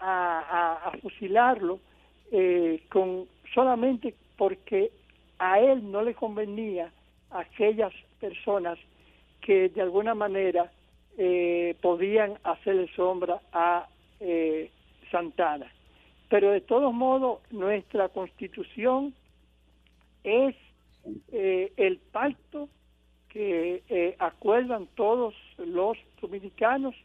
a, 0.00 0.80
a 0.84 0.90
fusilarlo 0.98 1.78
eh, 2.32 2.82
con 2.90 3.26
solamente 3.54 4.14
porque 4.36 4.90
a 5.38 5.60
él 5.60 5.90
no 5.90 6.02
le 6.02 6.14
convenía 6.14 6.92
aquellas 7.30 7.92
personas 8.20 8.78
que 9.40 9.68
de 9.68 9.82
alguna 9.82 10.14
manera 10.14 10.70
eh, 11.18 11.76
podían 11.80 12.38
hacerle 12.42 12.88
sombra 12.94 13.40
a 13.52 13.88
eh, 14.20 14.70
Santana. 15.10 15.70
Pero 16.28 16.50
de 16.50 16.60
todos 16.60 16.92
modos, 16.92 17.40
nuestra 17.50 18.08
constitución 18.08 19.14
es 20.24 20.56
el 21.30 21.98
pacto 22.10 22.68
que 23.28 24.16
acuerdan 24.18 24.88
todos 24.96 25.34
los 25.58 25.96
dominicanos 26.20 26.96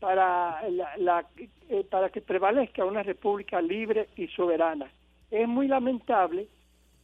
para, 0.00 0.62
la, 0.70 1.26
eh, 1.68 1.84
para 1.90 2.10
que 2.10 2.20
prevalezca 2.20 2.84
una 2.84 3.02
república 3.02 3.60
libre 3.60 4.08
y 4.16 4.28
soberana. 4.28 4.90
Es 5.30 5.48
muy 5.48 5.68
lamentable 5.68 6.48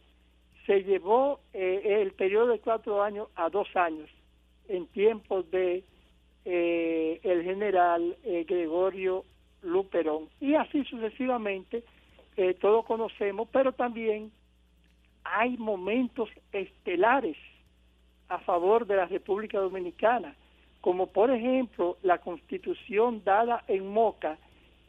se 0.69 0.85
llevó 0.85 1.41
eh, 1.55 2.03
el 2.03 2.13
periodo 2.13 2.49
de 2.49 2.61
cuatro 2.61 3.03
años 3.03 3.29
a 3.37 3.49
dos 3.49 3.67
años 3.75 4.11
en 4.69 4.87
tiempos 4.89 5.51
de 5.51 5.83
eh, 6.45 7.21
el 7.23 7.43
general 7.43 8.19
eh, 8.23 8.45
Gregorio 8.47 9.25
Luperón. 9.63 10.29
Y 10.41 10.55
así 10.55 10.85
sucesivamente 10.85 11.83
todos 12.61 12.85
conocemos 12.85 13.49
pero 13.51 13.73
también 13.73 14.31
hay 15.25 15.57
momentos 15.57 16.29
estelares 16.53 17.37
a 18.29 18.39
favor 18.39 18.87
de 18.87 18.95
la 18.95 19.07
República 19.07 19.59
Dominicana, 19.59 20.37
como 20.81 21.09
por 21.09 21.33
ejemplo 21.33 21.99
la 22.03 22.19
constitución 22.19 23.25
dada 23.25 23.65
en 23.67 23.89
Moca 23.89 24.39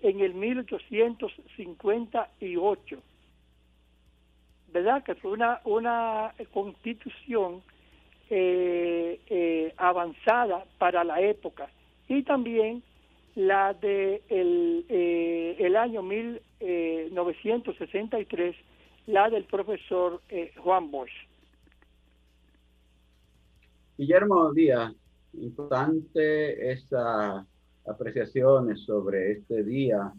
en 0.01 0.19
el 0.19 0.35
1858, 0.35 3.01
¿verdad? 4.71 5.03
Que 5.03 5.15
fue 5.15 5.31
una, 5.31 5.59
una 5.65 6.33
constitución 6.53 7.63
eh, 8.29 9.19
eh, 9.27 9.73
avanzada 9.77 10.63
para 10.77 11.03
la 11.03 11.19
época 11.21 11.69
y 12.07 12.21
también 12.23 12.81
la 13.35 13.73
de 13.73 14.21
el, 14.29 14.85
eh, 14.89 15.57
el 15.59 15.75
año 15.75 16.01
1963, 16.03 18.55
la 19.07 19.29
del 19.29 19.43
profesor 19.45 20.21
Juan 20.57 20.91
Bosch. 20.91 21.11
Guillermo 23.97 24.53
Díaz, 24.53 24.93
importante 25.33 26.71
esas 26.71 27.45
apreciaciones 27.85 28.81
sobre 28.81 29.31
este 29.31 29.63
día 29.63 30.13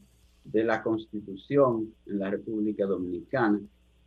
de 0.44 0.64
la 0.64 0.82
Constitución 0.82 1.94
en 2.07 2.18
la 2.18 2.30
República 2.30 2.86
Dominicana. 2.86 3.61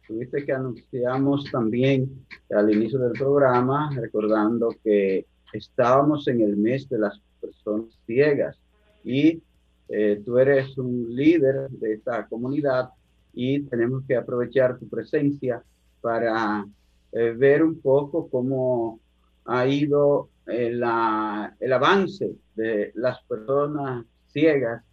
Tuviste 0.07 0.45
que 0.45 0.51
anunciamos 0.51 1.49
también 1.51 2.25
al 2.51 2.73
inicio 2.73 2.99
del 2.99 3.13
programa, 3.13 3.89
recordando 3.95 4.75
que 4.83 5.25
estábamos 5.53 6.27
en 6.27 6.41
el 6.41 6.57
mes 6.57 6.89
de 6.89 6.99
las 6.99 7.21
personas 7.39 7.97
ciegas 8.05 8.57
y 9.03 9.41
eh, 9.89 10.21
tú 10.25 10.37
eres 10.37 10.77
un 10.77 11.15
líder 11.15 11.69
de 11.69 11.93
esta 11.93 12.25
comunidad 12.27 12.89
y 13.33 13.61
tenemos 13.61 14.03
que 14.07 14.15
aprovechar 14.15 14.77
tu 14.77 14.87
presencia 14.87 15.63
para 16.01 16.65
eh, 17.11 17.31
ver 17.31 17.63
un 17.63 17.79
poco 17.79 18.27
cómo 18.27 18.99
ha 19.45 19.67
ido 19.67 20.29
eh, 20.47 20.71
la, 20.73 21.55
el 21.59 21.73
avance 21.73 22.31
de 22.55 22.91
las 22.95 23.21
personas 23.23 24.05
ciegas 24.27 24.83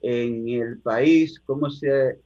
en 0.00 0.48
el 0.48 0.78
país, 0.78 1.40
cómo 1.40 1.70
se 1.70 2.18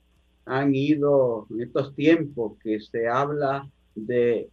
han 0.51 0.75
ido 0.75 1.47
en 1.51 1.61
estos 1.63 1.95
tiempos 1.95 2.59
que 2.63 2.81
se 2.81 3.09
habla 3.09 3.69
de, 3.95 4.49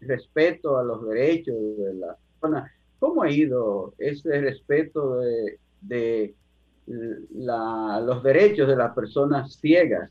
respeto 0.00 0.78
a 0.78 0.84
los 0.84 1.06
derechos 1.06 1.56
de 1.78 1.94
las 1.94 2.16
personas. 2.40 2.70
¿Cómo 2.98 3.22
ha 3.22 3.30
ido 3.30 3.94
ese 3.98 4.40
respeto 4.40 5.18
de 5.80 6.34
los 6.86 8.22
derechos 8.22 8.68
de 8.68 8.76
las 8.76 8.94
personas 8.94 9.54
ciegas 9.54 10.10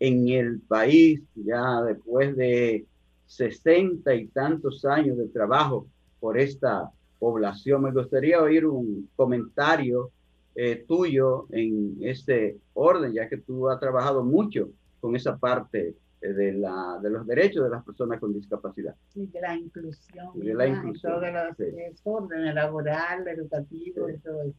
en 0.00 0.28
el 0.28 0.60
país 0.60 1.20
ya 1.34 1.82
después 1.82 2.34
de 2.36 2.86
sesenta 3.26 4.14
y 4.14 4.26
tantos 4.28 4.84
años 4.84 5.16
de 5.18 5.28
trabajo 5.28 5.86
por 6.18 6.38
esta 6.38 6.90
población. 7.18 7.82
Me 7.82 7.92
gustaría 7.92 8.42
oír 8.42 8.66
un 8.66 9.08
comentario 9.14 10.10
eh, 10.54 10.84
tuyo 10.86 11.46
en 11.50 11.96
ese 12.00 12.56
orden, 12.74 13.12
ya 13.12 13.28
que 13.28 13.38
tú 13.38 13.68
has 13.68 13.78
trabajado 13.78 14.24
mucho 14.24 14.70
con 15.00 15.14
esa 15.14 15.38
parte 15.38 15.94
eh, 16.20 16.28
de, 16.28 16.52
la, 16.52 16.98
de 17.02 17.10
los 17.10 17.26
derechos 17.26 17.64
de 17.64 17.70
las 17.70 17.84
personas 17.84 18.18
con 18.20 18.32
discapacidad. 18.32 18.94
Sí, 19.08 19.26
de 19.26 19.40
la 19.40 19.56
inclusión. 19.56 20.28
De 20.34 20.54
la 20.54 20.66
inclusión. 20.66 21.20
De 21.20 21.32
los 21.32 21.56
sí. 21.56 22.52
laboral, 22.52 23.28
educativo 23.28 24.08
y 24.08 24.18
todo 24.18 24.42
eso. 24.42 24.54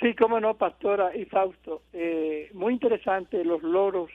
Sí, 0.00 0.14
cómo 0.14 0.38
no, 0.40 0.56
pastora 0.56 1.16
y 1.16 1.24
Fausto. 1.24 1.82
Eh, 1.92 2.50
muy 2.54 2.72
interesante 2.72 3.44
los 3.44 3.62
logros 3.62 4.10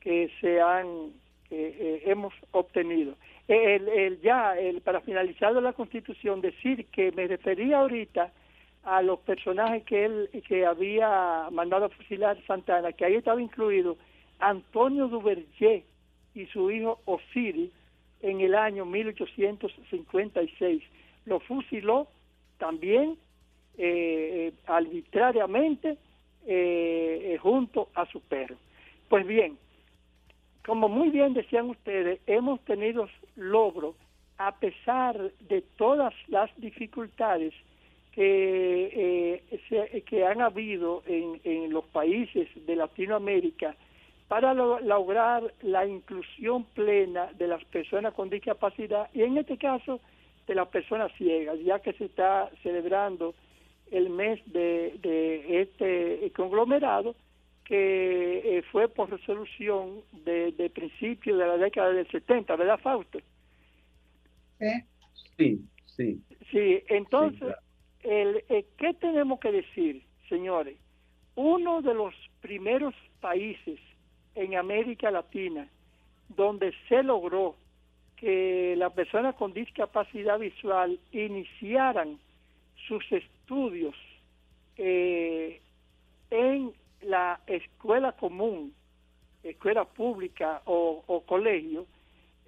que 0.00 0.30
se 0.40 0.60
han 0.60 1.12
que 1.48 2.02
hemos 2.06 2.32
obtenido. 2.52 3.14
El, 3.46 3.88
el, 3.88 4.20
ya, 4.22 4.58
el, 4.58 4.80
para 4.80 5.02
finalizar 5.02 5.52
la 5.52 5.74
Constitución, 5.74 6.40
decir 6.40 6.86
que 6.86 7.12
me 7.12 7.26
refería 7.26 7.80
ahorita 7.80 8.32
a 8.84 9.02
los 9.02 9.18
personajes 9.20 9.82
que 9.84 10.04
él 10.04 10.30
que 10.46 10.66
había 10.66 11.48
mandado 11.50 11.86
a 11.86 11.88
fusilar 11.88 12.36
Santana, 12.46 12.92
que 12.92 13.04
ahí 13.04 13.14
estaba 13.14 13.40
incluido 13.40 13.96
Antonio 14.38 15.08
Duvergé 15.08 15.84
y 16.34 16.46
su 16.46 16.70
hijo 16.70 17.00
Osiris 17.06 17.70
en 18.22 18.40
el 18.40 18.54
año 18.54 18.84
1856. 18.84 20.82
Lo 21.24 21.40
fusiló 21.40 22.08
también 22.58 23.16
eh, 23.78 24.52
arbitrariamente 24.66 25.96
eh, 26.46 27.38
junto 27.40 27.88
a 27.94 28.06
su 28.06 28.20
perro. 28.20 28.56
Pues 29.08 29.26
bien, 29.26 29.58
como 30.66 30.88
muy 30.88 31.10
bien 31.10 31.34
decían 31.34 31.70
ustedes, 31.70 32.20
hemos 32.26 32.60
tenido 32.64 33.08
logros 33.36 33.94
a 34.38 34.56
pesar 34.56 35.30
de 35.48 35.62
todas 35.76 36.12
las 36.28 36.50
dificultades 36.56 37.54
que, 38.14 39.42
eh, 39.70 40.02
que 40.02 40.24
han 40.24 40.40
habido 40.40 41.02
en, 41.06 41.40
en, 41.42 41.72
los 41.72 41.84
países 41.86 42.48
de 42.64 42.76
Latinoamérica 42.76 43.74
para 44.28 44.54
lograr 44.54 45.52
la 45.62 45.84
inclusión 45.84 46.64
plena 46.64 47.32
de 47.36 47.48
las 47.48 47.64
personas 47.64 48.14
con 48.14 48.30
discapacidad 48.30 49.10
y 49.12 49.22
en 49.22 49.36
este 49.36 49.58
caso 49.58 50.00
de 50.46 50.54
las 50.54 50.68
personas 50.68 51.12
ciegas, 51.18 51.58
ya 51.60 51.80
que 51.80 51.92
se 51.94 52.04
está 52.04 52.50
celebrando 52.62 53.34
el 53.90 54.10
mes 54.10 54.40
de, 54.46 54.96
de 55.02 55.62
este 55.62 56.30
conglomerado 56.32 57.16
que 57.64 58.58
eh, 58.58 58.62
fue 58.70 58.88
por 58.88 59.10
resolución 59.10 60.02
de, 60.24 60.52
de 60.52 60.70
principio 60.70 61.36
de 61.36 61.46
la 61.46 61.56
década 61.56 61.92
del 61.92 62.06
70, 62.08 62.56
¿verdad, 62.56 62.78
Fausto? 62.78 63.18
Sí, 65.36 65.60
sí. 65.96 66.22
Sí, 66.50 66.82
entonces 66.88 67.54
el, 68.04 68.44
eh, 68.48 68.66
¿Qué 68.76 68.94
tenemos 68.94 69.40
que 69.40 69.50
decir, 69.50 70.02
señores? 70.28 70.76
Uno 71.34 71.82
de 71.82 71.94
los 71.94 72.14
primeros 72.40 72.94
países 73.20 73.80
en 74.34 74.54
América 74.54 75.10
Latina 75.10 75.68
donde 76.28 76.72
se 76.88 77.02
logró 77.02 77.56
que 78.16 78.74
las 78.76 78.92
personas 78.92 79.34
con 79.34 79.52
discapacidad 79.52 80.38
visual 80.38 80.98
iniciaran 81.12 82.18
sus 82.88 83.04
estudios 83.12 83.94
eh, 84.76 85.60
en 86.30 86.72
la 87.02 87.40
escuela 87.46 88.12
común, 88.12 88.74
escuela 89.42 89.84
pública 89.84 90.62
o, 90.64 91.22
colegio, 91.26 91.86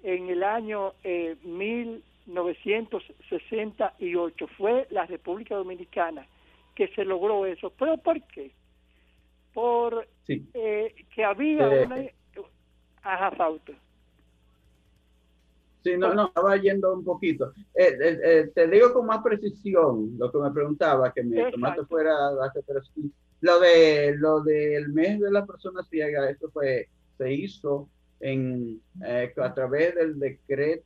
en 0.03 0.29
el 0.29 0.43
año 0.43 0.93
eh, 1.03 1.35
mil 1.43 2.03
1968. 2.27 4.47
Fue 4.57 4.87
la 4.91 5.05
República 5.05 5.55
Dominicana 5.55 6.27
que 6.75 6.89
se 6.89 7.05
logró 7.05 7.45
eso. 7.45 7.71
¿Pero 7.77 7.97
por 7.97 8.21
qué? 8.27 8.51
Por 9.53 10.05
eh, 10.27 10.93
que 11.13 11.23
había 11.23 11.73
eh, 11.73 11.85
una... 11.85 12.03
Ajá, 13.01 13.31
Fausto. 13.31 13.71
Sí, 15.83 15.95
no, 15.97 16.13
no, 16.13 16.27
estaba 16.27 16.55
yendo 16.57 16.93
un 16.93 17.03
poquito. 17.03 17.51
Eh, 17.73 18.51
te 18.53 18.67
digo 18.67 18.93
con 18.93 19.07
más 19.07 19.23
precisión 19.23 20.15
lo 20.17 20.31
que 20.31 20.37
me 20.37 20.51
preguntaba, 20.51 21.11
que 21.13 21.23
me 21.23 21.51
tomaste 21.51 21.83
fuera, 21.85 22.13
pero 22.67 22.83
sí. 22.83 23.11
Lo, 23.39 23.59
de, 23.59 24.15
lo 24.17 24.41
del 24.41 24.89
mes 24.89 25.19
de 25.19 25.29
la 25.31 25.45
persona 25.45 25.83
ciega, 25.83 26.27
esto 26.29 26.49
fue, 26.49 26.89
se 27.17 27.31
hizo 27.31 27.87
en, 28.19 28.81
a 29.37 29.53
través 29.53 29.95
del 29.95 30.19
decreto 30.19 30.83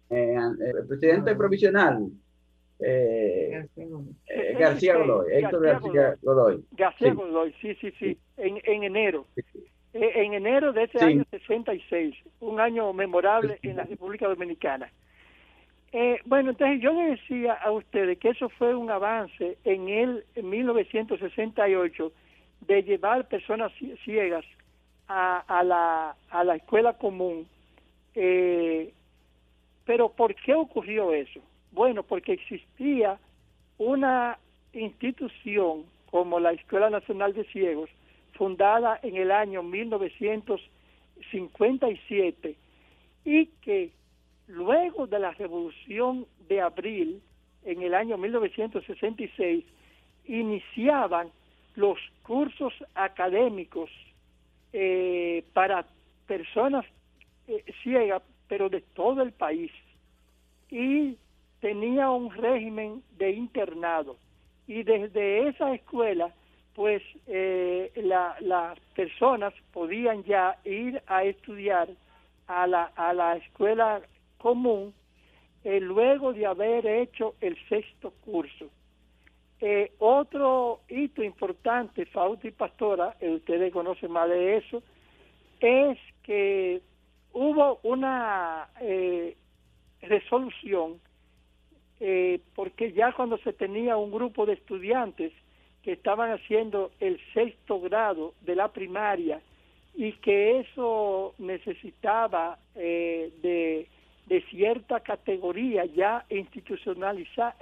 eh, 0.10 0.36
el 0.76 0.88
presidente 0.88 1.36
provisional 1.36 2.12
García 4.60 4.98
Godoy, 4.98 5.34
Héctor 5.34 5.64
García 5.64 6.18
Godoy. 6.22 6.64
García 6.72 7.14
Godoy, 7.14 7.54
sí, 7.62 7.76
sí, 7.76 7.92
sí, 8.00 8.18
en, 8.38 8.60
en 8.64 8.84
enero. 8.84 9.26
Eh, 9.94 10.12
en 10.16 10.34
enero 10.36 10.72
de 10.72 10.84
ese 10.84 11.04
año 11.04 11.24
66, 11.32 12.16
un 12.42 12.60
año 12.60 12.94
memorable 12.94 13.58
en 13.64 13.78
la 13.78 13.84
República 13.84 14.28
Dominicana. 14.28 14.92
Eh, 15.92 16.20
bueno, 16.26 16.52
entonces 16.52 16.80
yo 16.82 16.94
le 16.94 17.12
decía 17.12 17.54
a 17.54 17.72
ustedes 17.72 18.20
que 18.20 18.30
eso 18.30 18.50
fue 18.50 18.76
un 18.76 18.92
avance 18.92 19.58
en 19.64 19.90
el 19.90 20.24
en 20.36 20.50
1968 20.50 22.12
de 22.68 22.84
llevar 22.84 23.28
personas 23.28 23.72
ciegas 24.04 24.46
a, 25.08 25.40
a, 25.48 25.64
la, 25.64 26.16
a 26.30 26.44
la 26.44 26.56
escuela 26.56 26.94
común. 26.94 27.48
Eh, 28.14 28.94
pero 29.86 30.10
¿por 30.10 30.36
qué 30.36 30.54
ocurrió 30.54 31.14
eso? 31.14 31.40
Bueno, 31.72 32.04
porque 32.04 32.34
existía 32.34 33.18
una 33.80 34.38
institución 34.74 35.86
como 36.12 36.40
la 36.40 36.52
Escuela 36.52 36.92
Nacional 36.92 37.34
de 37.34 37.46
Ciegos 37.46 37.90
fundada 38.40 39.00
en 39.04 39.18
el 39.18 39.30
año 39.32 39.62
1957 39.64 42.56
y 43.26 43.48
que 43.62 43.92
luego 44.48 45.08
de 45.08 45.20
la 45.20 45.32
Revolución 45.32 46.26
de 46.48 46.62
Abril, 46.62 47.22
en 47.66 47.82
el 47.82 47.94
año 47.94 48.18
1966, 48.18 49.66
iniciaban 50.26 51.28
los 51.76 52.00
cursos 52.24 52.74
académicos 52.96 53.90
eh, 54.72 55.44
para 55.52 55.86
personas 56.26 56.86
eh, 57.50 57.66
ciegas, 57.84 58.24
pero 58.48 58.70
de 58.70 58.80
todo 58.80 59.22
el 59.22 59.34
país. 59.34 59.74
Y 60.72 61.18
tenía 61.60 62.10
un 62.10 62.32
régimen 62.32 63.04
de 63.18 63.32
internado. 63.32 64.16
Y 64.66 64.84
desde 64.84 65.50
esa 65.50 65.74
escuela 65.74 66.34
pues 66.80 67.04
eh, 67.28 67.92
las 68.40 68.80
personas 68.96 69.54
podían 69.74 70.24
ya 70.24 70.56
ir 70.64 71.04
a 71.08 71.26
estudiar 71.26 71.90
a 72.48 72.68
la, 72.68 72.84
a 72.96 73.14
la 73.14 73.36
escuela 73.36 74.02
común 74.38 74.94
eh, 75.66 75.82
luego 75.82 76.32
de 76.32 76.46
haber 76.46 76.88
hecho 76.88 77.36
el 77.42 77.58
sexto 77.68 78.14
curso. 78.24 78.70
eh, 79.60 79.92
otro 80.00 80.80
hito 80.88 81.22
importante, 81.22 82.06
Fausto 82.06 82.48
y 82.48 82.52
Pastora, 82.52 83.18
eh, 83.20 83.30
ustedes 83.30 83.74
conocen 83.74 84.14
más 84.14 84.30
de 84.30 84.56
eso, 84.56 84.82
es 85.60 85.98
que 86.24 86.82
hubo 87.34 87.82
una 87.84 88.70
eh, 88.80 89.36
resolución 90.02 91.02
porque 92.56 92.94
ya 92.94 93.12
cuando 93.12 93.38
se 93.40 93.52
tenía 93.52 93.98
un 93.98 94.12
grupo 94.12 94.46
de 94.46 94.54
estudiantes 94.54 95.34
que 95.84 95.94
estaban 95.94 96.32
haciendo 96.32 96.92
el 97.00 97.20
sexto 97.34 97.80
grado 97.80 98.34
de 98.42 98.56
la 98.56 98.72
primaria 98.72 99.42
y 99.96 100.14
que 100.14 100.60
eso 100.60 101.34
necesitaba 101.38 102.58
de 102.76 103.88
de 104.30 104.42
cierta 104.44 105.00
categoría 105.00 105.86
ya 105.86 106.24
institucionalizada 106.30 107.56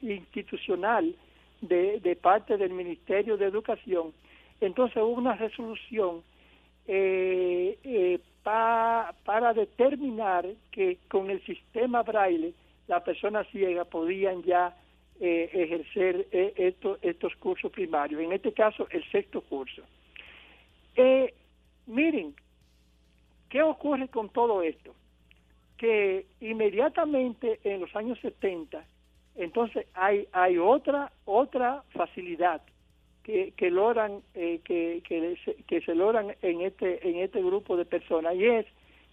institucional 0.00 1.16
de, 1.60 1.98
de, 1.98 2.16
parte 2.16 2.56
del 2.56 2.70
Ministerio 2.70 3.36
de 3.36 3.46
Educación. 3.46 4.12
Entonces 4.60 4.98
hubo 4.98 5.14
una 5.14 5.34
resolución 5.34 6.22
eh, 6.86 7.76
eh, 7.82 8.20
para 8.44 9.52
determinar 9.52 10.46
que 10.70 10.98
con 11.08 11.28
el 11.28 11.44
sistema 11.44 12.02
braille 12.02 12.54
las 12.86 13.02
personas 13.02 13.48
ciegas 13.48 13.88
podían 13.88 14.42
ya 14.44 14.76
eh, 15.20 15.50
ejercer 15.52 16.26
estos, 16.32 16.98
estos 17.02 17.36
cursos 17.36 17.70
primarios, 17.70 18.20
en 18.20 18.32
este 18.32 18.52
caso 18.52 18.88
el 18.90 19.04
sexto 19.10 19.42
curso. 19.42 19.82
miren, 21.86 22.34
¿qué 23.48 23.62
ocurre 23.62 24.08
con 24.08 24.28
todo 24.30 24.62
esto? 24.62 24.94
que 25.80 26.26
inmediatamente 26.42 27.58
en 27.64 27.80
los 27.80 27.96
años 27.96 28.18
70, 28.20 28.84
entonces 29.34 29.86
hay, 29.94 30.28
hay 30.30 30.58
otra, 30.58 31.10
otra 31.24 31.84
facilidad 31.94 32.60
que, 33.22 33.54
que 33.56 33.70
logran, 33.70 34.20
eh, 34.34 34.60
que, 34.62 35.02
que, 35.08 35.38
se, 35.42 35.54
que 35.64 35.80
se 35.80 35.94
logran 35.94 36.36
en 36.42 36.60
este, 36.60 37.08
en 37.08 37.20
este 37.20 37.42
grupo 37.42 37.78
de 37.78 37.86
personas 37.86 38.34
y 38.36 38.44
es 38.44 38.66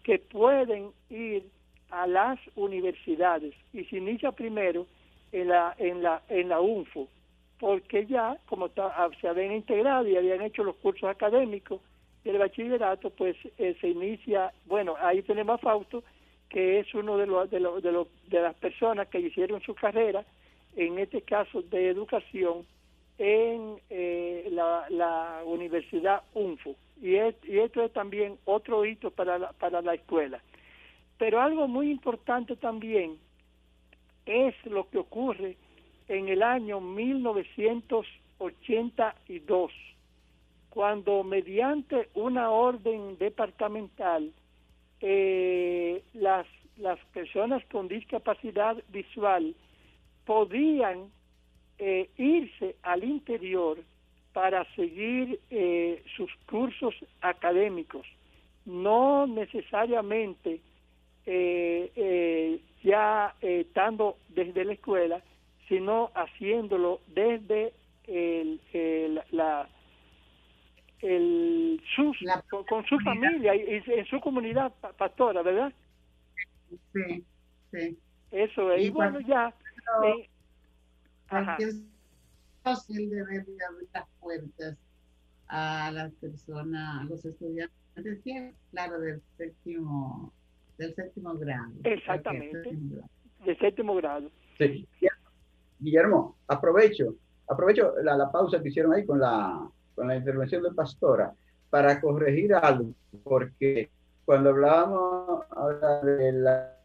que 0.04 0.20
pueden 0.20 0.92
ir 1.10 1.48
a 1.90 2.06
las 2.06 2.38
universidades 2.58 3.54
y 3.72 3.86
se 3.86 4.00
inicia 4.00 4.34
primero 4.34 4.88
en 5.32 5.48
la, 5.50 5.76
en 5.78 6.04
la, 6.04 6.22
en 6.30 6.50
la 6.50 6.60
UNFO, 6.62 7.08
porque 7.60 8.06
ya 8.06 8.38
como 8.46 8.70
ah, 8.78 9.10
se 9.20 9.28
habían 9.28 9.54
integrado 9.54 10.08
y 10.08 10.16
habían 10.16 10.42
hecho 10.42 10.64
los 10.64 10.76
cursos 10.78 11.10
académicos 11.10 11.82
del 12.24 12.38
bachillerato, 12.38 13.10
pues 13.12 13.36
eh, 13.58 13.76
se 13.80 13.90
inicia, 13.90 14.52
bueno, 14.66 14.96
ahí 15.00 15.22
tenemos 15.22 15.56
a 15.56 15.58
Fausto, 15.60 16.04
que 16.50 16.80
es 16.80 16.94
uno 16.94 17.18
de, 17.18 17.28
los, 17.28 17.50
de, 17.50 17.60
los, 17.60 17.82
de, 17.82 17.92
los, 17.92 18.08
de 18.30 18.42
las 18.42 18.56
personas 18.56 19.08
que 19.08 19.20
hicieron 19.20 19.62
su 19.62 19.76
carrera, 19.76 20.26
en 20.76 21.00
este 21.00 21.22
caso 21.22 21.62
de 21.62 21.90
educación, 21.90 22.66
en 23.18 23.78
eh, 23.90 24.48
la, 24.52 24.86
la, 24.90 25.42
Universidad 25.46 26.22
UNFU. 26.34 26.76
Y, 27.02 27.16
y 27.16 27.60
esto 27.60 27.84
es 27.84 27.92
también 27.94 28.38
otro 28.46 28.86
hito 28.86 29.12
para 29.12 29.38
la, 29.40 29.52
para 29.54 29.82
la 29.82 29.96
escuela. 29.96 30.42
Pero 31.18 31.42
algo 31.42 31.68
muy 31.68 31.90
importante 31.90 32.56
también 32.56 33.18
es 34.28 34.54
lo 34.66 34.88
que 34.90 35.00
ocurre 35.00 35.58
en 36.08 36.30
el 36.30 36.44
año 36.44 36.80
1982, 36.82 39.72
cuando 40.70 41.24
mediante 41.24 42.10
una 42.14 42.52
orden 42.52 43.18
departamental 43.18 44.32
eh, 45.02 46.04
las, 46.14 46.46
las 46.78 47.00
personas 47.14 47.66
con 47.66 47.88
discapacidad 47.88 48.78
visual 48.90 49.56
podían 50.26 51.10
eh, 51.80 52.10
irse 52.18 52.76
al 52.84 53.04
interior 53.04 53.80
para 54.34 54.66
seguir 54.76 55.40
eh, 55.50 56.04
sus 56.16 56.32
cursos 56.50 56.94
académicos, 57.22 58.06
no 58.66 59.26
necesariamente 59.26 60.62
eh, 61.30 62.62
ya 62.84 63.36
estando 63.42 64.18
desde 64.30 64.66
la 64.66 64.74
escuela, 64.74 65.22
sino 65.68 66.12
haciéndolo 66.16 67.02
desde 67.08 67.74
el, 68.06 69.22
la, 69.32 69.70
el 71.02 71.82
sus, 71.96 72.18
con, 72.50 72.86
su 72.86 72.98
familia 73.00 73.56
y, 73.56 73.84
en 73.86 74.06
su 74.06 74.20
comunidad 74.22 74.74
pastora, 74.98 75.42
¿verdad? 75.42 75.74
Sí, 76.94 77.26
sí. 77.72 77.98
Eso 78.32 78.72
es. 78.72 78.86
Y, 78.86 78.90
bueno, 78.90 79.20
ya. 79.22 79.54
Eh, 80.06 80.30
fácil 82.64 83.10
de 83.10 83.22
abrir 83.22 83.46
las 83.94 84.08
puertas 84.20 84.78
a 85.48 85.92
las 85.92 86.12
personas, 86.14 87.02
a 87.02 87.04
los 87.06 87.24
estudiantes, 87.24 87.74
claro, 88.72 89.00
del 89.00 89.22
séptimo, 89.38 90.34
del 90.78 90.96
séptimo 90.96 91.34
grado. 91.36 91.72
Exactamente. 91.84 92.78
Del 93.46 93.60
séptimo 93.60 93.96
grado. 93.96 94.30
Sí. 94.58 94.88
Guillermo, 95.80 96.38
aprovecho, 96.48 97.16
aprovecho 97.48 97.94
la, 98.04 98.18
la 98.18 98.32
pausa 98.32 98.62
que 98.62 98.70
hicieron 98.70 98.94
ahí 98.94 99.06
con 99.06 99.20
la 99.20 99.70
con 99.98 100.08
la 100.08 100.16
intervención 100.16 100.62
de 100.62 100.72
Pastora 100.74 101.34
para 101.72 102.00
corregir 102.00 102.54
algo, 102.54 102.94
porque 103.24 103.90
cuando 104.26 104.52
hablábamos 104.52 105.44
ahora 105.50 106.02
de 106.02 106.32
la, 106.34 106.78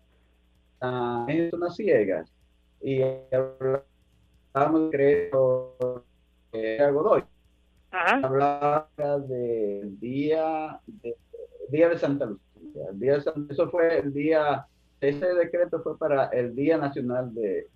zonas 1.51 1.77
ciegas 1.77 2.33
y 2.81 3.03
hablábamos 3.31 4.91
creo 4.91 5.77
de 6.53 6.91
Godoy, 6.91 7.23
hablaba 7.91 8.89
del 9.29 10.01
día 10.01 10.81
de, 10.87 11.15
día 11.69 11.91
de 11.91 11.99
Santa 11.99 12.25
Lucía. 12.25 12.52
El 12.91 12.99
día 12.99 13.17
eso 13.17 13.71
fue 13.71 13.99
el 13.99 14.13
día, 14.13 14.67
ese 15.01 15.35
decreto 15.35 15.83
fue 15.83 15.99
para 15.99 16.27
el 16.27 16.55
Día 16.55 16.79
Nacional 16.79 17.35
de, 17.35 17.69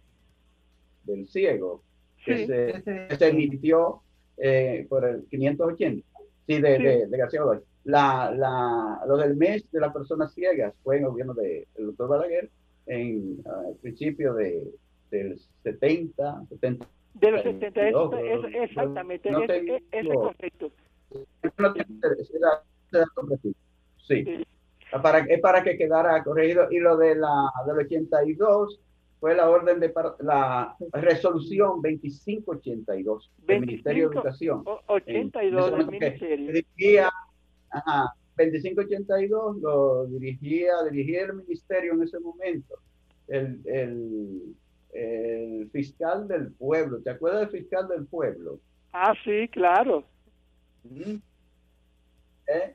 del 1.05 1.27
Ciego, 1.29 1.83
que, 2.25 2.47
se, 2.47 2.83
que 3.09 3.17
se 3.17 3.29
emitió 3.29 4.03
eh, 4.37 4.87
por 4.89 5.05
el 5.05 5.25
580, 5.31 6.07
sí, 6.47 6.61
de, 6.61 7.07
de, 7.07 7.17
García 7.17 7.43
Godoy. 7.43 7.61
La, 7.85 8.33
la, 8.37 9.01
lo 9.07 9.17
del 9.17 9.37
mes 9.37 9.71
de 9.71 9.81
las 9.81 9.93
personas 9.93 10.35
ciegas 10.35 10.75
fue 10.83 10.97
en 10.97 11.05
el 11.05 11.11
gobierno 11.11 11.35
del 11.35 11.67
doctor 11.77 12.09
Balaguer 12.09 12.51
en 12.87 13.43
el 13.69 13.77
principio 13.81 14.35
de, 14.35 14.73
del 15.11 15.39
70, 15.63 16.47
70. 16.49 16.87
De 17.15 17.31
los 17.31 17.43
70, 17.43 17.81
exactamente, 18.63 19.31
no, 19.31 19.45
ese, 19.45 19.83
es 19.91 20.09
correcto. 20.09 20.71
Sí. 24.07 24.45
Para, 25.03 25.19
es 25.21 25.41
para 25.41 25.63
que 25.63 25.77
quedara 25.77 26.23
corregido. 26.23 26.69
Y 26.71 26.79
lo 26.79 26.97
de 26.97 27.15
la, 27.15 27.51
del 27.67 27.79
82 27.79 28.81
fue 29.21 29.35
la 29.35 29.49
orden 29.49 29.81
de 29.81 29.93
la 30.21 30.77
resolución 30.93 31.83
2582 31.83 33.33
del 33.47 33.61
Ministerio 33.61 34.09
de 34.09 34.15
Educación. 34.17 34.63
82 34.87 35.79
del 35.79 35.87
Ministerio. 35.87 36.53
Dirigía, 36.53 37.11
ajá, 37.71 38.15
2582 38.37 39.57
lo 39.59 40.07
dirigía, 40.07 40.73
dirigía 40.91 41.25
el 41.25 41.35
ministerio 41.35 41.95
en 41.95 42.03
ese 42.03 42.21
momento. 42.21 42.75
El, 43.29 43.61
el, 43.65 44.55
el, 44.93 45.71
fiscal 45.71 46.29
del 46.29 46.53
pueblo, 46.53 47.01
¿te 47.01 47.11
acuerdas 47.11 47.51
del 47.51 47.61
fiscal 47.61 47.89
del 47.89 48.07
pueblo? 48.07 48.61
Ah, 48.93 49.15
sí, 49.25 49.49
claro. 49.49 50.05
¿Eh? 52.47 52.75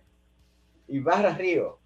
Ibarra 0.87 1.35
Río. 1.35 1.80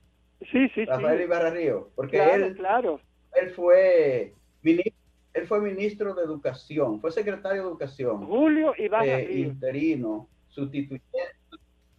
Sí, 0.51 0.69
sí, 0.75 0.86
Rafael 0.86 1.21
Ibarra 1.21 1.49
Río, 1.49 1.89
porque 1.95 2.17
él, 2.17 2.55
claro. 2.55 2.99
él 3.33 3.49
fue 3.51 4.33
él 4.63 5.47
fue 5.47 5.61
ministro 5.61 6.13
de 6.13 6.23
Educación, 6.23 7.01
fue 7.01 7.11
secretario 7.11 7.63
de 7.63 7.67
Educación. 7.69 8.25
Julio 8.25 8.73
Ibarra 8.77 9.19
eh, 9.19 9.39
Interino, 9.39 10.29
sustituyó 10.47 11.01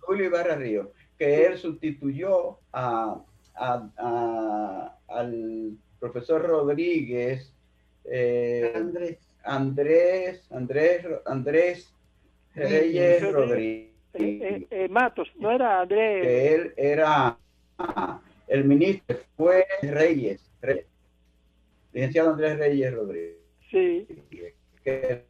Julio 0.01 0.27
Ibarra 0.27 0.57
Río, 0.57 0.93
que 1.19 1.47
él 1.47 1.59
sustituyó 1.59 2.59
a, 2.73 3.21
al 5.09 5.77
profesor 5.99 6.43
Rodríguez, 6.43 7.55
eh, 8.05 8.73
Andrés. 8.75 9.19
Andrés, 9.47 10.47
Andrés, 10.51 11.07
Andrés 11.25 11.95
Reyes 12.55 13.33
Rodríguez. 13.33 13.93
Eh, 14.15 14.89
Matos, 14.91 15.31
no 15.37 15.51
era 15.51 15.83
Andrés. 15.83 16.23
Que 16.23 16.55
él 16.55 16.75
era 16.77 17.39
ah, 17.79 18.21
el 18.49 18.65
ministro, 18.65 19.19
fue 19.37 19.67
Reyes, 19.83 20.51
Reyes 20.61 20.87
licenciado 21.97 22.31
Andrés 22.31 22.59
Reyes 22.59 22.93
Rodríguez. 22.93 23.37
Sí. 23.71 24.07
Que 24.85 25.25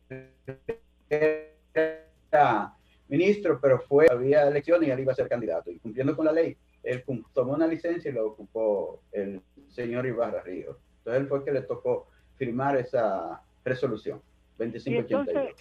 era 2.32 2.74
ministro, 3.08 3.60
pero 3.62 3.78
fue, 3.82 4.08
había 4.10 4.48
elecciones 4.48 4.88
y 4.88 4.90
él 4.90 4.98
iba 4.98 5.12
a 5.12 5.14
ser 5.14 5.28
candidato. 5.28 5.70
Y 5.70 5.78
cumpliendo 5.78 6.16
con 6.16 6.24
la 6.26 6.32
ley, 6.32 6.56
él 6.82 7.04
tomó 7.32 7.54
una 7.54 7.68
licencia 7.68 8.10
y 8.10 8.14
lo 8.14 8.26
ocupó 8.26 9.00
el 9.12 9.40
señor 9.68 10.06
Ibarra 10.06 10.42
Río. 10.42 10.76
Entonces 10.98 11.22
él 11.22 11.28
fue 11.28 11.38
el 11.38 11.44
que 11.44 11.52
le 11.52 11.62
tocó 11.62 12.08
firmar 12.34 12.76
esa 12.76 13.40
resolución. 13.64 14.20
Y 14.58 14.96
entonces, 14.96 15.54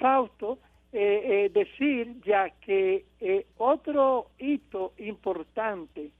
Fausto, 0.00 0.58
decir 0.90 2.20
ya 2.24 2.50
que 2.58 3.04
otro 3.56 4.30
hito 4.38 4.94
importante 4.98 6.10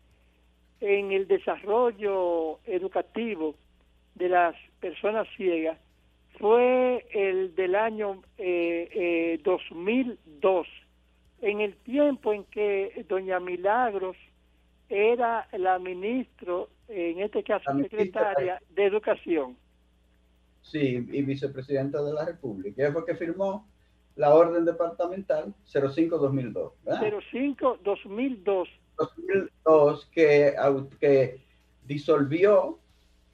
en 0.80 1.12
el 1.12 1.28
desarrollo 1.28 2.58
educativo 2.64 3.54
de 4.14 4.28
las 4.28 4.54
personas 4.80 5.28
ciegas 5.36 5.78
fue 6.38 7.06
el 7.12 7.54
del 7.54 7.74
año 7.74 8.22
2002, 9.44 10.66
en 11.42 11.60
el 11.60 11.76
tiempo 11.76 12.32
en 12.32 12.44
que 12.44 13.04
doña 13.08 13.40
Milagros 13.40 14.16
era 14.88 15.46
la 15.52 15.78
ministro, 15.78 16.70
en 16.88 17.20
este 17.20 17.42
caso 17.44 17.70
secretaria 17.76 18.60
de 18.70 18.84
Educación. 18.86 19.56
Sí, 20.62 20.96
y 20.96 21.22
vicepresidenta 21.22 22.02
de 22.02 22.12
la 22.12 22.24
República. 22.24 22.82
Ella 22.82 22.92
fue 22.92 23.06
que 23.06 23.14
firmó 23.14 23.68
la 24.16 24.34
orden 24.34 24.64
departamental 24.64 25.54
05-2002. 25.66 26.72
05-2002. 26.84 28.68
2002 29.00 30.06
que, 30.12 30.54
que 31.00 31.40
disolvió 31.86 32.78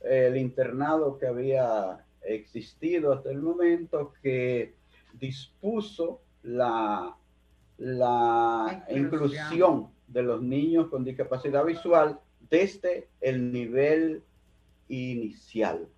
el 0.00 0.36
internado 0.36 1.18
que 1.18 1.26
había 1.26 2.04
existido 2.22 3.12
hasta 3.12 3.30
el 3.30 3.42
momento, 3.42 4.12
que 4.22 4.74
dispuso 5.14 6.20
la, 6.42 7.16
la 7.78 8.86
inclusión 8.90 9.88
de 10.06 10.22
los 10.22 10.42
niños 10.42 10.88
con 10.88 11.04
discapacidad 11.04 11.64
visual 11.64 12.18
desde 12.48 13.08
el 13.20 13.52
nivel 13.52 14.22
inicial. 14.88 15.88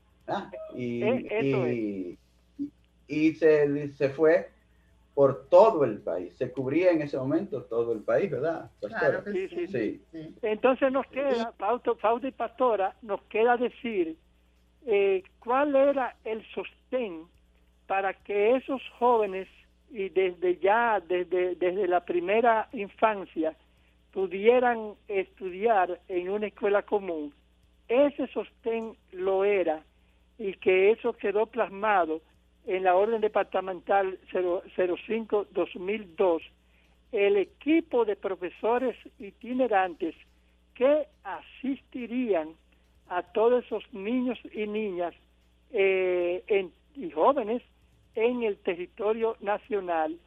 Y, 0.75 1.03
eh, 1.03 2.19
y, 3.07 3.35
se, 3.35 3.89
se, 3.95 4.09
fue 4.11 4.51
por 5.19 5.49
todo 5.49 5.83
el 5.83 5.99
país. 5.99 6.33
Se 6.37 6.53
cubría 6.53 6.93
en 6.93 7.03
ese 7.03 7.19
momento 7.19 7.65
todo 7.65 7.93
el 7.93 8.03
país, 8.05 8.31
¿verdad? 8.31 8.71
Claro 8.81 9.25
sí, 9.25 9.49
sí, 9.49 9.67
sí, 10.13 10.35
Entonces 10.43 10.93
nos 10.93 11.09
queda, 11.09 11.53
Fausto, 11.59 11.99
y 12.23 12.31
Pastora, 12.31 12.95
nos 13.03 13.21
queda 13.23 13.57
decir 13.57 14.17
eh, 14.87 15.25
cuál 15.41 15.75
era 15.75 16.15
el 16.25 16.47
sostén 16.55 17.25
para 17.89 18.15
que 18.15 18.55
esos 18.55 18.81
jóvenes 19.01 19.49
y 19.91 20.09
desde 20.09 20.57
ya, 20.59 21.01
desde, 21.01 21.57
desde 21.57 21.89
la 21.89 22.05
primera 22.05 22.69
infancia, 22.73 23.57
pudieran 24.13 24.95
estudiar 25.09 25.99
en 26.07 26.31
una 26.31 26.47
escuela 26.47 26.83
común. 26.83 27.35
Ese 27.89 28.29
sostén 28.29 28.97
lo 29.11 29.43
era 29.43 29.83
y 30.39 30.55
que 30.55 30.93
eso 30.93 31.13
quedó 31.15 31.47
plasmado 31.47 32.21
en 32.69 32.85
la 32.85 32.95
orden 32.95 33.23
departamental 33.23 34.19
05-2002, 34.31 36.43
el 37.13 37.39
equipo 37.39 38.05
de 38.05 38.15
profesores 38.15 38.95
itinerantes 39.19 40.15
que 40.75 41.07
asistirían 41.25 42.51
a 43.09 43.23
todos 43.23 43.65
esos 43.65 43.83
niños 43.95 44.39
y 44.53 44.67
niñas 44.67 45.15
eh, 45.73 46.69
y 46.95 47.11
jóvenes 47.11 47.63
en 48.15 48.43
el 48.43 48.59
territorio 48.59 49.39
nacional 49.41 50.19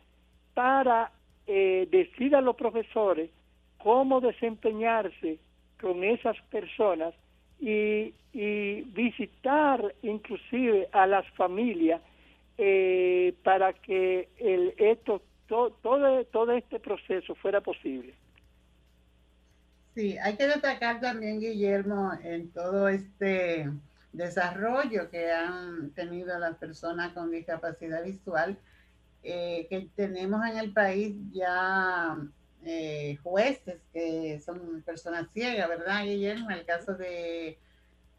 para 0.56 1.12
eh, 1.46 1.88
decir 1.92 2.36
a 2.36 2.42
los 2.42 2.56
profesores 2.56 3.30
cómo 3.78 4.20
desempeñarse 4.20 5.38
con 5.80 6.04
esas 6.04 6.38
personas 6.50 7.14
y, 7.60 8.16
visitar 8.34 9.94
inclusive 10.04 10.88
a 10.94 11.06
las 11.06 11.28
familias 11.32 12.02
eh, 12.64 13.34
para 13.43 13.74
que 13.74 14.30
el, 14.38 14.76
esto, 14.78 15.24
todo, 15.47 15.72
todo 16.26 16.51
este 16.51 16.80
proceso 16.80 17.34
fuera 17.34 17.59
posible. 17.59 18.14
Sí, 19.95 20.16
hay 20.20 20.38
que 20.38 20.45
destacar 20.45 21.01
también, 21.01 21.39
Guillermo, 21.39 22.12
en 22.24 22.51
todo 22.51 22.88
este 22.88 23.68
desarrollo 24.14 25.09
que 25.09 25.32
han 25.32 25.89
tenido 25.95 26.38
las 26.38 26.55
personas 26.57 27.14
con 27.14 27.32
discapacidad 27.32 28.03
visual, 28.03 28.55
eh, 29.24 29.66
que 29.68 29.89
tenemos 29.95 30.45
en 30.45 30.57
el 30.59 30.72
país 30.72 31.16
ya 31.32 32.16
eh, 32.64 33.18
jueces 33.24 33.82
que 33.91 34.39
son 34.39 34.84
personas 34.84 35.28
ciegas, 35.34 35.68
¿verdad, 35.68 36.03
Guillermo? 36.03 36.51
El 36.51 36.64
caso 36.64 36.93
de, 36.93 37.57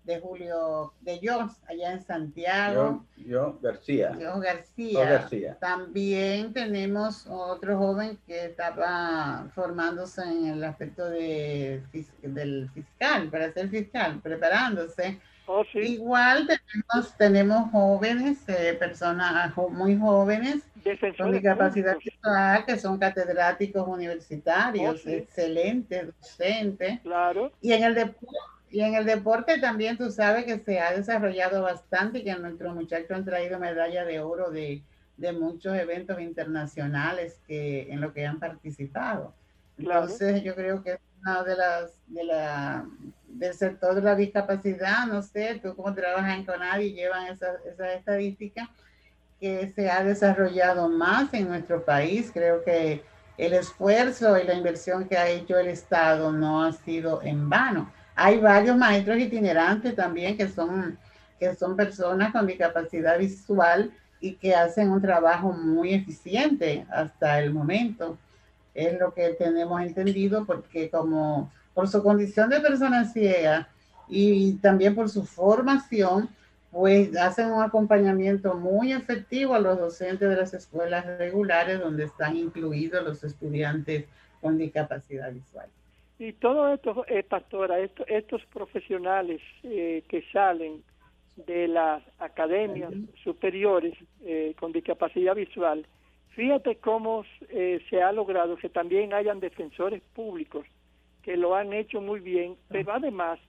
de 0.04 0.20
Julio 0.20 0.92
de 1.00 1.20
Jones, 1.22 1.52
allá 1.68 1.92
en 1.92 2.02
Santiago. 2.02 3.04
Yo, 3.16 3.58
García. 3.62 4.16
Yo 4.18 4.38
García. 4.40 5.04
García. 5.04 5.58
También 5.60 6.52
tenemos 6.52 7.26
otro 7.28 7.78
joven 7.78 8.18
que 8.26 8.46
estaba 8.46 9.48
formándose 9.54 10.22
en 10.22 10.46
el 10.48 10.64
aspecto 10.64 11.08
de, 11.08 11.82
del 12.22 12.70
fiscal, 12.70 13.28
para 13.28 13.52
ser 13.52 13.68
fiscal, 13.68 14.20
preparándose 14.22 15.20
Oh, 15.46 15.64
Igual 15.74 16.46
tenemos, 16.46 17.16
tenemos 17.16 17.70
jóvenes, 17.72 18.48
eh, 18.48 18.74
personas 18.78 19.54
muy 19.70 19.98
jóvenes 19.98 20.62
con 21.18 21.32
discapacidad 21.32 21.96
visual 21.98 22.64
que 22.64 22.78
son 22.78 22.98
catedráticos 22.98 23.86
universitarios, 23.86 25.02
oh, 25.04 25.08
excelentes, 25.10 26.06
docentes. 26.06 27.00
Claro. 27.00 27.52
Y 27.60 27.72
en 27.72 27.82
el 27.82 27.94
deporte. 27.94 28.36
Y 28.72 28.80
en 28.80 28.94
el 28.94 29.04
deporte 29.04 29.58
también 29.60 29.98
tú 29.98 30.10
sabes 30.10 30.46
que 30.46 30.58
se 30.58 30.80
ha 30.80 30.92
desarrollado 30.92 31.62
bastante 31.62 32.20
y 32.20 32.24
que 32.24 32.34
nuestros 32.36 32.74
muchachos 32.74 33.10
han 33.10 33.24
traído 33.24 33.58
medalla 33.58 34.04
de 34.06 34.20
oro 34.20 34.50
de, 34.50 34.82
de 35.18 35.32
muchos 35.32 35.76
eventos 35.76 36.18
internacionales 36.20 37.38
que 37.46 37.92
en 37.92 38.00
lo 38.00 38.14
que 38.14 38.26
han 38.26 38.40
participado. 38.40 39.34
Entonces 39.76 40.42
yo 40.42 40.54
creo 40.54 40.82
que 40.82 40.92
es 40.92 41.00
una 41.20 41.44
de 41.44 41.56
las 41.56 41.92
de 42.06 42.24
la 42.24 42.86
del 43.28 43.54
sector 43.54 43.94
de 43.94 44.02
la 44.02 44.14
discapacidad, 44.14 45.06
no 45.06 45.22
sé, 45.22 45.60
tú 45.62 45.76
cómo 45.76 45.94
trabajas 45.94 46.38
en 46.38 46.44
CONADI 46.44 46.86
y 46.86 46.94
llevan 46.94 47.26
esa, 47.26 47.48
esa 47.70 47.92
estadística 47.92 48.70
que 49.40 49.68
se 49.74 49.90
ha 49.90 50.02
desarrollado 50.02 50.88
más 50.88 51.32
en 51.34 51.48
nuestro 51.48 51.84
país. 51.84 52.30
Creo 52.32 52.62
que 52.62 53.02
el 53.36 53.54
esfuerzo 53.54 54.38
y 54.38 54.44
la 54.44 54.54
inversión 54.54 55.08
que 55.08 55.16
ha 55.16 55.28
hecho 55.28 55.58
el 55.58 55.68
Estado 55.68 56.32
no 56.32 56.64
ha 56.64 56.72
sido 56.72 57.20
en 57.22 57.50
vano. 57.50 57.92
Hay 58.14 58.38
varios 58.38 58.76
maestros 58.76 59.18
itinerantes 59.18 59.94
también 59.94 60.36
que 60.36 60.48
son, 60.48 60.98
que 61.38 61.54
son 61.54 61.76
personas 61.76 62.32
con 62.32 62.46
discapacidad 62.46 63.18
visual 63.18 63.90
y 64.20 64.34
que 64.34 64.54
hacen 64.54 64.90
un 64.90 65.02
trabajo 65.02 65.52
muy 65.52 65.94
eficiente 65.94 66.86
hasta 66.90 67.40
el 67.40 67.52
momento. 67.52 68.18
Es 68.74 68.98
lo 68.98 69.12
que 69.12 69.30
tenemos 69.30 69.80
entendido 69.82 70.44
porque 70.44 70.88
como 70.88 71.50
por 71.74 71.88
su 71.88 72.02
condición 72.02 72.50
de 72.50 72.60
persona 72.60 73.04
ciega 73.04 73.68
y 74.08 74.54
también 74.54 74.94
por 74.94 75.08
su 75.08 75.24
formación, 75.24 76.28
pues 76.70 77.16
hacen 77.16 77.50
un 77.50 77.62
acompañamiento 77.62 78.54
muy 78.54 78.92
efectivo 78.92 79.54
a 79.54 79.58
los 79.58 79.78
docentes 79.78 80.28
de 80.28 80.36
las 80.36 80.54
escuelas 80.54 81.04
regulares 81.18 81.80
donde 81.80 82.04
están 82.04 82.36
incluidos 82.36 83.04
los 83.04 83.24
estudiantes 83.24 84.06
con 84.40 84.56
discapacidad 84.56 85.30
visual. 85.32 85.68
Y 86.24 86.34
todo 86.34 86.72
esto, 86.72 87.04
eh, 87.08 87.24
pastora, 87.24 87.80
estos 87.80 88.46
profesionales 88.46 89.40
eh, 89.64 90.04
que 90.08 90.22
salen 90.32 90.84
de 91.34 91.66
las 91.66 92.00
academias 92.20 92.92
superiores 93.24 93.94
eh, 94.24 94.54
con 94.56 94.70
discapacidad 94.70 95.34
visual, 95.34 95.84
fíjate 96.28 96.76
cómo 96.76 97.24
eh, 97.48 97.80
se 97.90 98.02
ha 98.02 98.12
logrado 98.12 98.56
que 98.56 98.68
también 98.68 99.12
hayan 99.12 99.40
defensores 99.40 100.00
públicos 100.14 100.64
que 101.24 101.36
lo 101.36 101.56
han 101.56 101.72
hecho 101.72 102.00
muy 102.00 102.20
bien, 102.20 102.52
ah. 102.52 102.66
pero 102.68 102.92
además, 102.92 103.40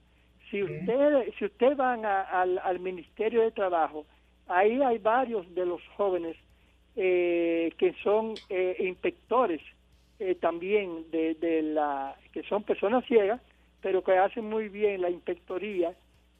si 0.50 0.64
usted, 0.64 1.32
si 1.38 1.44
usted 1.44 1.76
van 1.76 2.04
al, 2.04 2.58
al, 2.58 2.80
Ministerio 2.80 3.42
de 3.42 3.52
Trabajo, 3.52 4.04
ahí 4.48 4.82
hay 4.82 4.98
varios 4.98 5.46
de 5.54 5.64
los 5.64 5.80
jóvenes 5.96 6.36
eh, 6.96 7.72
que 7.78 7.94
son 8.02 8.34
eh, 8.48 8.74
inspectores 8.80 9.60
eh, 10.30 10.34
también 10.36 11.10
de, 11.10 11.62
la, 11.62 12.16
que 12.32 12.42
son 12.44 12.62
personas 12.62 13.04
ciegas, 13.06 13.40
pero 13.80 14.02
que 14.02 14.16
hacen 14.16 14.48
muy 14.48 14.68
bien 14.68 15.02
la 15.02 15.10
inspectoría 15.10 15.94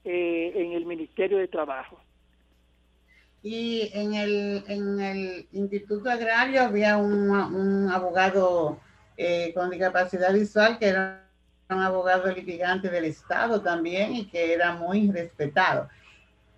en 0.06 0.72
el 0.72 0.84
Ministerio 0.84 1.38
de 1.38 1.48
Trabajo. 1.48 1.98
Y 3.42 3.90
en 3.94 4.14
el, 4.14 4.64
en 4.68 5.00
el 5.00 5.46
Instituto 5.52 6.10
Agrario 6.10 6.62
había 6.62 6.98
un, 6.98 7.30
un 7.30 7.90
abogado 7.90 8.78
con 9.54 9.70
discapacidad 9.70 10.32
visual 10.34 10.78
que 10.78 10.88
era 10.88 11.24
un 11.70 11.80
abogado 11.80 12.30
litigante 12.32 12.90
del 12.90 13.04
Estado 13.04 13.60
también 13.62 14.14
y 14.14 14.26
que 14.26 14.52
era 14.52 14.74
muy 14.74 15.10
respetado. 15.10 15.88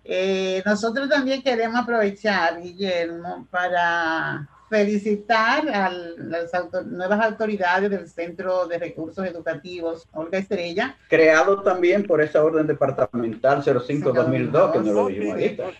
Eh, 0.03 0.63
nosotros 0.65 1.09
también 1.09 1.41
queremos 1.41 1.81
aprovechar, 1.81 2.61
Guillermo, 2.61 3.45
para 3.51 4.47
felicitar 4.69 5.67
a 5.69 5.89
las 5.89 6.51
nuevas 6.85 7.25
autoridades 7.25 7.89
del 7.89 8.07
Centro 8.07 8.67
de 8.67 8.77
Recursos 8.77 9.25
Educativos, 9.25 10.07
Olga 10.13 10.39
Estrella. 10.39 10.95
Creado 11.09 11.61
también 11.61 12.05
por 12.05 12.21
esa 12.21 12.43
orden 12.43 12.67
departamental 12.67 13.63
05-2002, 13.63 14.71
que 14.71 14.79
no 14.79 14.93
lo 14.93 15.07
dijimos 15.07 15.33
ahorita. 15.33 15.71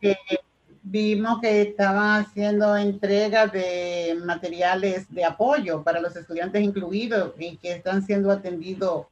Que, 0.00 0.16
vimos 0.84 1.40
que 1.40 1.62
estaban 1.62 2.22
haciendo 2.22 2.76
entrega 2.76 3.46
de 3.46 4.18
materiales 4.24 5.06
de 5.14 5.24
apoyo 5.24 5.82
para 5.84 6.00
los 6.00 6.16
estudiantes 6.16 6.60
incluidos 6.60 7.34
y 7.38 7.56
que 7.56 7.72
están 7.72 8.02
siendo 8.02 8.32
atendidos 8.32 9.06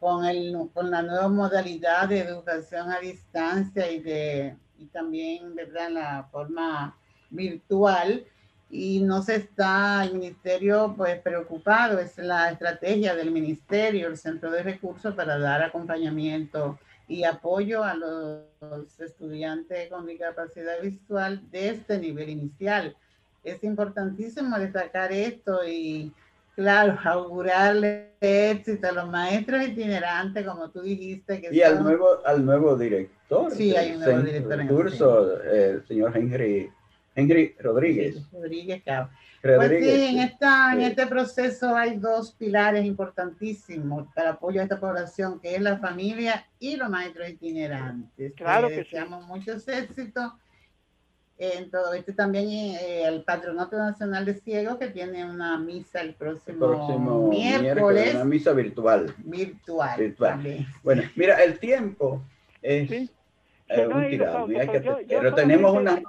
con, 0.00 0.24
el, 0.24 0.56
con 0.74 0.90
la 0.90 1.02
nueva 1.02 1.28
modalidad 1.28 2.08
de 2.08 2.20
educación 2.20 2.90
a 2.90 2.98
distancia 2.98 3.88
y, 3.90 4.00
de, 4.00 4.56
y 4.78 4.86
también, 4.86 5.54
¿verdad?, 5.54 5.90
la 5.90 6.28
forma 6.32 6.96
virtual. 7.34 8.24
Y 8.70 9.00
no 9.00 9.22
se 9.22 9.36
está 9.36 10.02
el 10.04 10.14
ministerio 10.14 10.94
pues 10.96 11.20
preocupado, 11.20 11.98
es 12.00 12.18
la 12.18 12.50
estrategia 12.50 13.14
del 13.14 13.30
ministerio, 13.30 14.08
el 14.08 14.16
centro 14.16 14.50
de 14.50 14.62
recursos 14.62 15.14
para 15.14 15.38
dar 15.38 15.62
acompañamiento 15.62 16.78
y 17.06 17.24
apoyo 17.24 17.84
a 17.84 17.94
los 17.94 19.00
estudiantes 19.00 19.90
con 19.90 20.06
discapacidad 20.06 20.80
visual 20.82 21.40
de 21.50 21.70
este 21.70 21.98
nivel 21.98 22.30
inicial. 22.30 22.96
Es 23.42 23.62
importantísimo 23.62 24.58
destacar 24.58 25.12
esto 25.12 25.60
y, 25.66 26.12
claro, 26.56 26.98
augurarle 27.04 28.12
éxito 28.20 28.88
a 28.88 28.92
los 28.92 29.10
maestros 29.10 29.62
itinerantes, 29.62 30.46
como 30.46 30.70
tú 30.70 30.80
dijiste. 30.80 31.40
Que 31.40 31.54
y 31.54 31.60
al, 31.60 31.82
nuevo, 31.82 32.08
al 32.24 32.44
nuevo 32.44 32.76
director. 32.76 33.52
Sí, 33.52 33.76
hay 33.76 33.92
un 33.92 34.00
nuevo 34.00 34.22
director. 34.22 34.52
En 34.54 34.60
el 34.60 34.68
curso, 34.68 35.42
el 35.42 35.86
señor 35.86 36.16
Henry, 36.16 36.70
Henry 37.14 37.54
Rodríguez. 37.60 38.16
Rodríguez, 38.32 38.82
claro. 38.82 39.10
Pues 39.44 39.68
sí, 39.68 40.06
en, 40.06 40.20
esta, 40.20 40.72
en 40.72 40.80
este 40.80 41.06
proceso 41.06 41.76
hay 41.76 41.98
dos 41.98 42.32
pilares 42.32 42.86
importantísimos 42.86 44.08
para 44.14 44.30
apoyo 44.30 44.58
a 44.58 44.62
esta 44.62 44.80
población, 44.80 45.38
que 45.38 45.54
es 45.54 45.60
la 45.60 45.76
familia 45.76 46.46
y 46.58 46.76
los 46.76 46.88
maestros 46.88 47.28
itinerantes. 47.28 48.32
Claro 48.32 48.68
que, 48.68 48.76
deseamos 48.76 49.26
muchos 49.26 49.68
éxitos 49.68 50.32
en 51.36 51.70
todo 51.70 51.92
esto. 51.92 52.14
También 52.14 52.46
eh, 52.48 53.04
el 53.06 53.22
Patronato 53.22 53.76
Nacional 53.76 54.24
de 54.24 54.32
Ciegos, 54.32 54.78
que 54.78 54.88
tiene 54.88 55.26
una 55.26 55.58
misa 55.58 56.00
el 56.00 56.14
próximo, 56.14 57.28
miércoles, 57.28 58.14
Una 58.14 58.24
misa 58.24 58.52
virtual. 58.54 59.14
Virtual. 59.18 60.00
virtual. 60.00 60.66
Bueno, 60.82 61.02
mira, 61.16 61.42
el 61.44 61.58
tiempo 61.58 62.22
es... 62.62 63.10
Eh, 63.68 63.86
un 63.86 64.08
tirado. 64.08 64.46
pero 65.08 65.34
tenemos 65.34 65.72
una, 65.72 66.02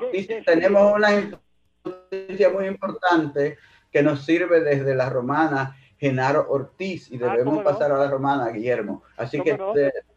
tenemos 0.45 0.93
una 0.93 1.39
noticia 1.83 2.49
muy 2.49 2.65
importante 2.67 3.57
que 3.91 4.03
nos 4.03 4.25
sirve 4.25 4.59
desde 4.61 4.93
la 4.93 5.09
romana 5.09 5.77
Genaro 5.97 6.47
Ortiz 6.49 7.09
y 7.11 7.23
ah, 7.23 7.31
debemos 7.31 7.63
pasar 7.63 7.91
a 7.91 7.97
la 7.97 8.09
romana 8.09 8.49
Guillermo. 8.49 9.03
Así 9.15 9.41
que 9.41 9.57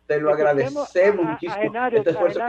te, 0.07 0.21
lo 0.21 0.33
agradecemos 0.33 0.91
muchísimo. 1.23 1.87
este 1.93 2.11
esfuerzo 2.11 2.43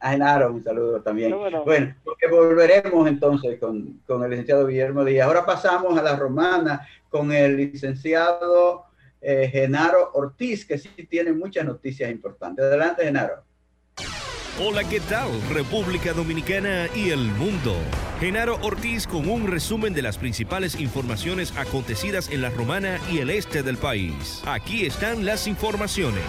a 0.00 0.10
Genaro, 0.10 0.52
un 0.52 0.62
saludo 0.62 1.00
también. 1.00 1.34
bueno, 1.64 1.94
porque 2.04 2.28
volveremos 2.28 3.08
entonces 3.08 3.58
con, 3.58 4.02
con, 4.06 4.22
el 4.22 4.30
licenciado 4.30 4.66
Guillermo 4.66 5.02
Díaz. 5.02 5.26
Ahora 5.26 5.46
pasamos 5.46 5.98
a 5.98 6.02
la 6.02 6.14
romana 6.16 6.86
con 7.08 7.32
el 7.32 7.56
licenciado 7.56 8.84
eh, 9.24 9.48
Genaro 9.50 10.10
Ortiz, 10.12 10.66
que 10.66 10.78
sí 10.78 10.88
tiene 11.08 11.32
muchas 11.32 11.64
noticias 11.64 12.10
importantes. 12.10 12.64
Adelante, 12.64 13.04
Genaro. 13.04 13.42
Hola, 14.60 14.84
¿qué 14.84 15.00
tal? 15.00 15.28
República 15.52 16.12
Dominicana 16.12 16.86
y 16.94 17.10
el 17.10 17.18
mundo. 17.18 17.74
Genaro 18.20 18.56
Ortiz 18.62 19.06
con 19.08 19.28
un 19.28 19.48
resumen 19.48 19.94
de 19.94 20.02
las 20.02 20.16
principales 20.16 20.78
informaciones 20.80 21.56
acontecidas 21.56 22.30
en 22.30 22.40
la 22.40 22.50
Romana 22.50 23.00
y 23.10 23.18
el 23.18 23.30
este 23.30 23.64
del 23.64 23.78
país. 23.78 24.42
Aquí 24.46 24.86
están 24.86 25.24
las 25.24 25.48
informaciones. 25.48 26.22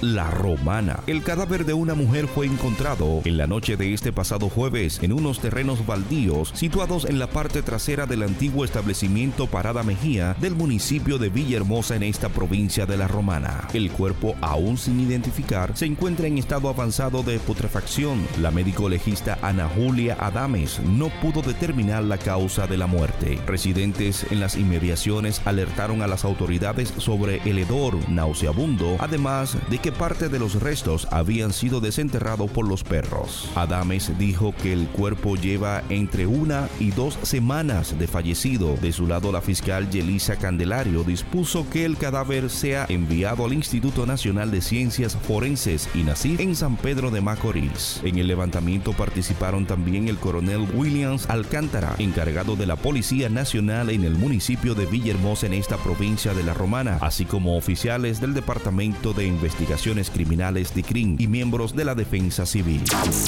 La 0.00 0.30
Romana. 0.30 1.00
El 1.08 1.24
cadáver 1.24 1.64
de 1.64 1.72
una 1.72 1.94
mujer 1.94 2.28
fue 2.28 2.46
encontrado 2.46 3.20
en 3.24 3.36
la 3.36 3.48
noche 3.48 3.76
de 3.76 3.92
este 3.92 4.12
pasado 4.12 4.48
jueves 4.48 5.00
en 5.02 5.12
unos 5.12 5.40
terrenos 5.40 5.84
baldíos 5.86 6.52
situados 6.54 7.04
en 7.04 7.18
la 7.18 7.26
parte 7.26 7.62
trasera 7.62 8.06
del 8.06 8.22
antiguo 8.22 8.64
establecimiento 8.64 9.48
Parada 9.48 9.82
Mejía 9.82 10.36
del 10.40 10.54
municipio 10.54 11.18
de 11.18 11.30
Villahermosa 11.30 11.96
en 11.96 12.04
esta 12.04 12.28
provincia 12.28 12.86
de 12.86 12.96
La 12.96 13.08
Romana. 13.08 13.66
El 13.74 13.90
cuerpo, 13.90 14.36
aún 14.40 14.78
sin 14.78 15.00
identificar, 15.00 15.76
se 15.76 15.86
encuentra 15.86 16.28
en 16.28 16.38
estado 16.38 16.68
avanzado 16.68 17.24
de 17.24 17.40
putrefacción. 17.40 18.24
La 18.40 18.52
médico 18.52 18.88
legista 18.88 19.36
Ana 19.42 19.68
Julia 19.68 20.16
Adames 20.20 20.80
no 20.80 21.08
pudo 21.20 21.42
determinar 21.42 22.04
la 22.04 22.18
causa 22.18 22.68
de 22.68 22.76
la 22.76 22.86
muerte. 22.86 23.40
Residentes 23.48 24.26
en 24.30 24.38
las 24.38 24.54
inmediaciones 24.54 25.42
alertaron 25.44 26.02
a 26.02 26.06
las 26.06 26.24
autoridades 26.24 26.94
sobre 26.98 27.42
el 27.44 27.58
hedor 27.58 27.96
nauseabundo, 28.08 28.96
además 29.00 29.56
de 29.68 29.78
que 29.78 29.87
parte 29.92 30.28
de 30.28 30.38
los 30.38 30.60
restos 30.60 31.08
habían 31.10 31.52
sido 31.52 31.80
desenterrados 31.80 32.50
por 32.50 32.66
los 32.66 32.84
perros. 32.84 33.50
Adames 33.54 34.18
dijo 34.18 34.54
que 34.62 34.72
el 34.72 34.88
cuerpo 34.88 35.36
lleva 35.36 35.82
entre 35.88 36.26
una 36.26 36.68
y 36.80 36.90
dos 36.90 37.18
semanas 37.22 37.98
de 37.98 38.06
fallecido. 38.06 38.76
De 38.76 38.92
su 38.92 39.06
lado, 39.06 39.32
la 39.32 39.40
fiscal 39.40 39.88
Yelisa 39.90 40.36
Candelario 40.36 41.04
dispuso 41.04 41.68
que 41.70 41.84
el 41.84 41.96
cadáver 41.96 42.50
sea 42.50 42.86
enviado 42.88 43.44
al 43.44 43.52
Instituto 43.52 44.04
Nacional 44.06 44.50
de 44.50 44.60
Ciencias 44.60 45.16
Forenses 45.16 45.88
INACIF 45.94 46.40
en 46.40 46.56
San 46.56 46.76
Pedro 46.76 47.10
de 47.10 47.20
Macorís. 47.20 48.00
En 48.04 48.18
el 48.18 48.26
levantamiento 48.26 48.92
participaron 48.92 49.66
también 49.66 50.08
el 50.08 50.18
coronel 50.18 50.66
Williams 50.74 51.28
Alcántara, 51.30 51.94
encargado 51.98 52.56
de 52.56 52.66
la 52.66 52.76
Policía 52.76 53.28
Nacional 53.28 53.90
en 53.90 54.04
el 54.04 54.14
municipio 54.14 54.74
de 54.74 54.86
Villahermosa 54.86 55.46
en 55.46 55.54
esta 55.54 55.76
provincia 55.76 56.34
de 56.34 56.42
La 56.42 56.54
Romana, 56.54 56.98
así 57.00 57.24
como 57.24 57.56
oficiales 57.56 58.20
del 58.20 58.34
Departamento 58.34 59.12
de 59.12 59.26
Investigación 59.26 59.77
Criminales 60.12 60.74
de 60.74 60.82
CRIM 60.82 61.16
y 61.20 61.28
miembros 61.28 61.74
de 61.74 61.84
la 61.84 61.94
Defensa 61.94 62.44
Civil. 62.46 62.82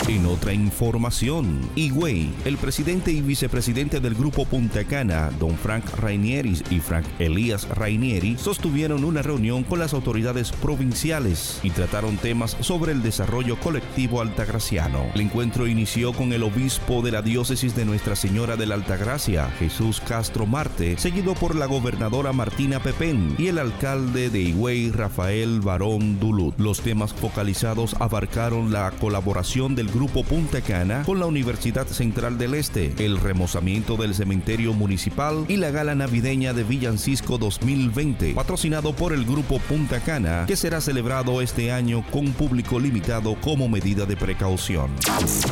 En 0.09 0.27
otra 0.27 0.53
información, 0.53 1.61
Higüey, 1.77 2.33
el 2.45 2.57
presidente 2.57 3.13
y 3.13 3.21
vicepresidente 3.21 4.01
del 4.01 4.17
Grupo 4.17 4.45
Punta 4.45 4.85
Cana, 4.85 5.31
don 5.39 5.57
Frank 5.57 5.85
Rainieri 5.99 6.61
y 6.71 6.81
Frank 6.81 7.07
Elías 7.21 7.69
Rainieri, 7.69 8.37
sostuvieron 8.37 9.05
una 9.05 9.23
reunión 9.23 9.63
con 9.63 9.79
las 9.79 9.95
autoridades 9.95 10.51
provinciales 10.51 11.61
y 11.63 11.71
trataron 11.71 12.17
temas 12.17 12.57
sobre 12.61 12.93
el 12.93 13.03
desarrollo 13.03 13.59
colectivo 13.61 14.21
altagraciano. 14.21 15.07
El 15.15 15.21
encuentro 15.21 15.69
inició 15.69 16.13
con 16.13 16.33
el 16.33 16.43
obispo 16.43 17.01
de 17.01 17.13
la 17.13 17.23
diócesis 17.23 17.77
de 17.77 17.85
Nuestra 17.85 18.17
Señora 18.17 18.57
de 18.57 18.67
la 18.67 18.75
Altagracia, 18.75 19.49
Jesús 19.61 20.01
Castro 20.01 20.47
Marte, 20.47 20.99
seguido 20.99 21.35
por 21.35 21.55
la 21.55 21.67
gobernadora 21.67 22.33
Martina 22.33 22.83
Pepén 22.83 23.37
y 23.39 23.47
el 23.47 23.59
alcalde 23.59 24.31
de 24.31 24.41
Higüey, 24.41 24.91
Rafael 24.91 25.61
Barón 25.61 26.19
Los 26.57 26.81
temas 26.81 27.13
focalizados 27.13 27.95
abarcaron 28.01 28.73
la 28.73 28.91
colaboración 28.93 29.75
del 29.75 29.89
Grupo 29.89 30.25
Punta 30.25 30.63
Cana 30.63 31.03
con 31.05 31.21
la 31.21 31.27
Universidad 31.27 31.87
Central 31.87 32.39
del 32.39 32.55
Este, 32.55 32.95
el 33.05 33.19
remozamiento 33.19 33.97
del 33.97 34.15
cementerio 34.15 34.73
municipal 34.73 35.45
y 35.49 35.57
la 35.57 35.71
gala 35.71 35.95
navideña 35.95 36.55
de 36.55 36.65
Villancisco 36.65 37.37
2020, 37.37 38.33
patrocinado 38.35 38.95
por 38.95 39.13
el 39.13 39.25
Grupo 39.25 39.59
Punta 39.59 40.01
Cana, 40.01 40.45
que 40.47 40.57
será 40.57 40.81
celebrado 40.81 41.43
este 41.43 41.73
año 41.73 42.05
con 42.11 42.33
público 42.33 42.81
limitado 42.81 43.37
como 43.41 43.69
medida 43.69 44.07
de 44.07 44.17
precaución. 44.17 44.91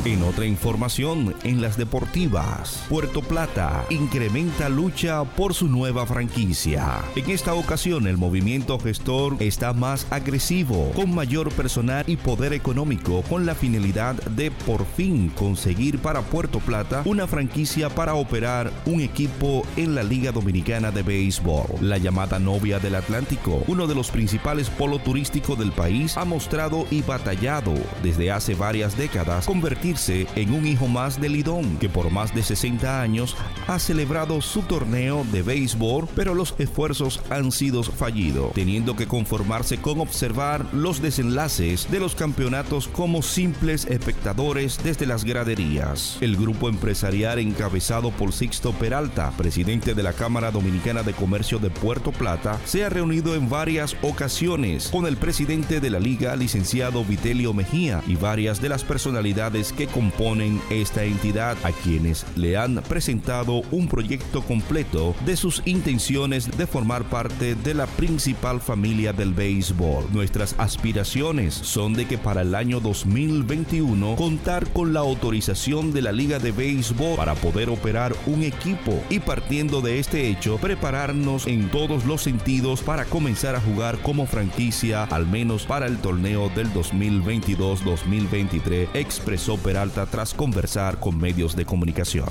En 0.07 0.23
otra 0.23 0.47
información, 0.47 1.35
en 1.45 1.61
las 1.61 1.77
deportivas, 1.77 2.85
Puerto 2.89 3.21
Plata 3.21 3.85
incrementa 3.91 4.69
lucha 4.71 5.25
por 5.25 5.53
su 5.53 5.69
nueva 5.69 6.07
franquicia. 6.07 7.03
En 7.15 7.29
esta 7.31 7.53
ocasión, 7.55 8.07
el 8.07 8.17
movimiento 8.17 8.79
gestor 8.79 9.37
está 9.41 9.75
más 9.75 10.07
agresivo 10.11 10.78
con 10.95 11.15
mayor 11.15 11.51
personal 11.53 12.05
y 12.07 12.17
poder 12.17 12.53
económico, 12.53 13.23
con 13.23 13.47
la 13.47 13.55
finalidad 13.55 14.15
de 14.15 14.51
por 14.51 14.87
fin 14.87 15.29
conseguir 15.31 15.99
para 15.99 16.23
Puerto 16.23 16.59
Plata 16.61 17.03
una 17.05 17.27
franquicia 17.27 17.89
para 17.89 18.15
operar 18.15 18.73
un 18.87 19.01
equipo 19.01 19.65
en 19.77 19.95
la 19.95 20.03
Liga 20.03 20.33
Dominicana 20.33 20.91
de 20.91 21.03
Béisbol. 21.03 21.67
La 21.81 21.99
llamada 21.99 22.39
novia 22.39 22.79
del 22.79 22.95
Atlántico, 22.95 23.63
uno 23.67 23.87
de 23.87 23.95
los 23.95 24.11
principales 24.11 24.71
polos 24.71 25.03
turísticos 25.05 25.59
del 25.59 25.73
país, 25.73 26.17
ha 26.17 26.25
mostrado 26.25 26.87
y 26.91 27.03
batallado 27.03 27.75
desde 28.03 28.31
hace 28.31 28.55
varias 28.55 28.97
décadas 28.97 29.47
convertirse 29.47 30.27
en 30.37 30.53
un 30.53 30.67
hijo 30.67 30.89
más 30.89 31.21
del 31.21 31.33
Lidón, 31.33 31.79
que 31.79 31.89
por 31.89 32.11
más 32.11 32.35
de 32.35 32.43
60 32.43 33.01
años 33.01 33.37
ha 33.67 33.79
celebrado 33.79 34.41
su 34.41 34.63
torneo 34.63 35.25
de 35.33 35.43
béisbol, 35.43 36.09
pero 36.15 36.35
los 36.35 36.55
esfuerzos 36.59 37.21
han 37.31 37.53
sido 37.53 37.83
fallidos, 37.83 38.53
teniendo 38.55 38.97
que 38.97 39.07
conformarse 39.07 39.79
con 39.79 40.01
observar 40.01 40.67
los 40.73 41.03
desenlaces 41.03 41.91
de 41.91 42.01
los 42.01 42.15
campeonatos 42.15 42.89
como 42.89 43.23
simples 43.23 43.87
espectadores 43.87 44.79
desde 44.83 45.07
las 45.07 45.25
graderías. 45.25 46.19
El 46.21 46.37
grupo 46.37 46.69
empresarial 46.69 47.39
encabezado 47.39 48.11
por 48.11 48.33
Sixto 48.33 48.73
Peralta, 48.73 49.33
presidente 49.37 49.95
de 49.95 50.03
la 50.03 50.13
Cámara 50.13 50.51
Dominicana 50.51 51.03
de 51.03 51.13
Comercio 51.13 51.59
de 51.59 51.71
Puerto 51.71 52.13
Plata, 52.13 52.59
se 52.65 52.85
ha 52.85 52.89
reunido 52.89 53.35
en 53.35 53.49
varias 53.49 53.97
ocasiones 54.03 54.89
con 54.89 55.07
el 55.07 55.17
presidente 55.17 55.81
de 55.81 55.91
la 55.91 56.01
liga, 56.01 56.37
licenciado 56.37 57.05
Vitelio 57.05 57.53
Mejía, 57.53 58.03
y 58.07 58.17
varias 58.17 58.61
de 58.61 58.69
las 58.69 58.85
personalidades 58.85 59.73
que 59.73 59.87
componen 59.87 60.61
esta 60.71 61.05
entidad, 61.05 61.57
a 61.65 61.73
quienes 61.73 62.27
le 62.37 62.57
han 62.57 62.77
presentado 62.89 63.63
un 63.71 63.89
proyecto 63.89 64.43
completo 64.43 65.15
de 65.25 65.37
sus 65.37 65.63
intenciones 65.65 66.57
de 66.57 66.67
formar 66.67 67.05
parte 67.05 67.55
de 67.55 67.75
la 67.75 67.87
principal 67.87 68.61
familia 68.61 69.13
del 69.13 69.33
béisbol. 69.33 70.07
Nuestras 70.13 70.58
aspiraciones 70.59 71.55
son 71.55 71.95
de 71.95 72.07
que 72.07 72.19
para 72.19 72.43
el 72.43 72.55
año 72.55 72.81
2021 72.81 74.17
contar 74.17 74.69
con 74.73 74.93
la 74.93 75.01
autorización 75.01 75.93
de 75.93 76.03
la 76.03 76.13
Liga 76.13 76.39
de 76.39 76.53
Béisbol 76.53 77.17
para 77.17 77.35
poder 77.35 77.71
operar 77.71 78.15
un 78.27 78.43
equipo 78.43 79.03
y 79.09 79.21
partiendo 79.21 79.81
de 79.81 79.99
este 79.99 80.29
hecho 80.29 80.59
prepararnos 80.59 81.47
en 81.47 81.71
todos 81.71 82.05
los 82.05 82.23
sentidos 82.23 82.83
para 82.83 83.05
comenzar 83.05 83.55
a 83.55 83.61
jugar 83.61 83.99
como 83.99 84.27
franquicia 84.27 85.05
al 85.05 85.27
menos 85.27 85.65
para 85.65 85.87
el 85.87 85.99
torneo 85.99 86.51
del 86.55 86.73
2022-2023 86.73 88.89
expresó 88.95 89.57
Peralta 89.57 90.07
tras 90.07 90.35
conversar 90.35 90.99
con 91.01 91.19
medios 91.19 91.57
de 91.57 91.65
comunicación. 91.65 92.29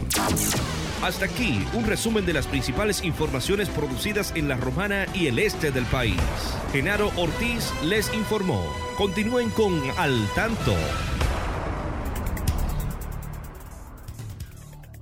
Hasta 1.04 1.26
aquí 1.26 1.64
un 1.74 1.86
resumen 1.86 2.26
de 2.26 2.34
las 2.34 2.48
principales 2.48 3.04
informaciones 3.04 3.70
producidas 3.70 4.34
en 4.36 4.48
la 4.48 4.58
Romana 4.58 5.06
y 5.14 5.28
el 5.28 5.38
este 5.38 5.70
del 5.70 5.86
país. 5.86 6.20
Genaro 6.72 7.12
Ortiz 7.18 7.72
les 7.84 8.12
informó. 8.16 8.66
Continúen 8.98 9.52
con 9.52 9.80
Al 10.00 10.28
Tanto. 10.34 10.74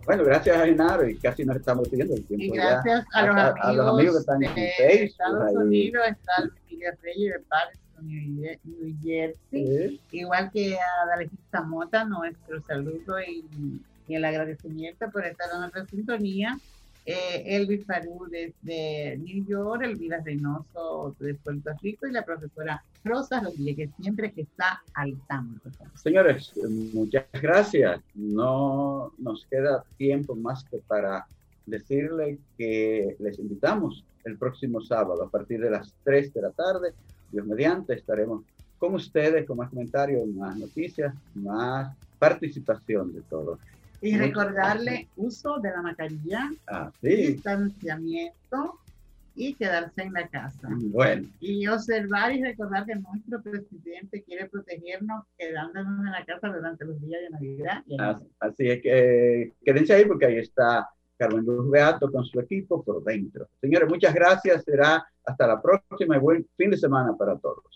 Bueno, 0.06 0.26
gracias 0.26 0.58
a 0.58 0.66
Genaro 0.66 1.08
y 1.08 1.18
casi 1.18 1.46
nos 1.46 1.56
estamos 1.56 1.88
pidiendo 1.88 2.14
el 2.14 2.26
tiempo. 2.26 2.46
Y 2.46 2.58
gracias 2.58 3.06
a, 3.14 3.26
los 3.26 3.36
amigos, 3.38 3.60
a, 3.62 3.74
los 3.74 3.88
amigos, 3.88 4.14
que 4.16 4.20
están 4.20 4.44
en 4.44 4.54
Facebook, 4.54 5.06
Estados 5.06 5.56
Unidos, 5.56 6.04
está 6.10 6.52
Miguel 6.70 6.98
Reyes 7.02 7.34
de 7.34 7.40
Patterson, 7.40 8.08
New 8.08 8.98
Jersey, 9.02 9.38
¿Sí? 9.50 10.02
igual 10.12 10.52
que 10.52 10.76
a 10.76 11.08
Dalejita 11.08 11.62
Mota, 11.62 12.04
nuestro 12.04 12.62
saludo 12.64 13.22
y 13.22 13.82
y 14.08 14.16
el 14.16 14.26
agradecimiento 14.26 15.10
por 15.12 15.26
estar 15.26 15.48
en 15.54 15.60
nuestra 15.62 15.86
sintonía. 15.86 16.58
Eh, 17.08 17.44
Elvis 17.56 17.86
Farú 17.86 18.26
desde 18.32 19.18
New 19.18 19.46
York, 19.46 19.84
Elvira 19.84 20.22
Reynoso 20.26 21.16
de 21.20 21.36
Puerto 21.36 21.70
Rico 21.80 22.08
y 22.08 22.12
la 22.12 22.26
profesora 22.26 22.84
Rosa 23.04 23.42
Rodríguez, 23.42 23.92
siempre 24.02 24.32
que 24.32 24.42
está 24.42 24.82
al 24.96 25.16
tanto. 25.28 25.70
Señores, 25.94 26.52
muchas 26.94 27.26
gracias. 27.34 28.02
No 28.16 29.14
nos 29.20 29.46
queda 29.46 29.84
tiempo 29.98 30.36
más 30.36 30.64
que 30.64 30.80
para 30.80 31.28
decirle 31.68 32.40
que 32.58 33.16
les 33.20 33.38
invitamos 33.38 34.04
el 34.24 34.38
próximo 34.38 34.82
sábado 34.82 35.24
a 35.24 35.30
partir 35.30 35.60
de 35.60 35.70
las 35.70 35.94
3 36.04 36.34
de 36.34 36.42
la 36.42 36.52
tarde. 36.52 36.94
Dios 37.32 37.46
mediante, 37.46 37.94
estaremos 37.94 38.44
con 38.80 38.96
ustedes 38.96 39.46
con 39.46 39.58
más 39.58 39.70
comentarios, 39.70 40.28
más 40.28 40.58
noticias, 40.58 41.14
más 41.36 41.96
participación 42.20 43.14
de 43.14 43.22
todos. 43.22 43.60
Y 44.02 44.18
recordarle 44.18 45.08
uso 45.16 45.60
de 45.60 45.72
la 45.72 45.82
mascarilla, 45.82 46.52
ah, 46.68 46.92
sí. 47.02 47.34
distanciamiento 47.34 48.80
y 49.36 49.54
quedarse 49.54 50.04
en 50.04 50.14
la 50.14 50.28
casa. 50.28 50.70
Bueno. 50.72 51.28
Y 51.40 51.68
observar 51.68 52.32
y 52.34 52.42
recordar 52.42 52.86
que 52.86 52.96
nuestro 52.96 53.42
presidente 53.42 54.24
quiere 54.24 54.48
protegernos 54.48 55.26
quedándonos 55.38 56.06
en 56.06 56.12
la 56.12 56.26
casa 56.26 56.48
durante 56.48 56.86
los 56.86 57.02
días 57.02 57.22
de 57.22 57.30
Navidad. 57.32 57.84
así, 58.00 58.26
así 58.40 58.70
es 58.70 58.82
que 58.82 59.54
quédense 59.64 59.94
ahí 59.94 60.06
porque 60.06 60.26
ahí 60.26 60.38
está 60.38 60.88
Carmen 61.18 61.46
Luz 61.46 61.70
Beato 61.70 62.12
con 62.12 62.26
su 62.26 62.40
equipo 62.40 62.84
por 62.84 63.04
dentro. 63.04 63.48
Señores, 63.62 63.90
muchas 63.90 64.14
gracias. 64.14 64.64
Será 64.64 65.06
hasta 65.26 65.48
la 65.48 65.62
próxima 65.62 66.16
y 66.16 66.20
buen 66.20 66.48
fin 66.56 66.70
de 66.70 66.78
semana 66.78 67.16
para 67.18 67.38
todos. 67.38 67.76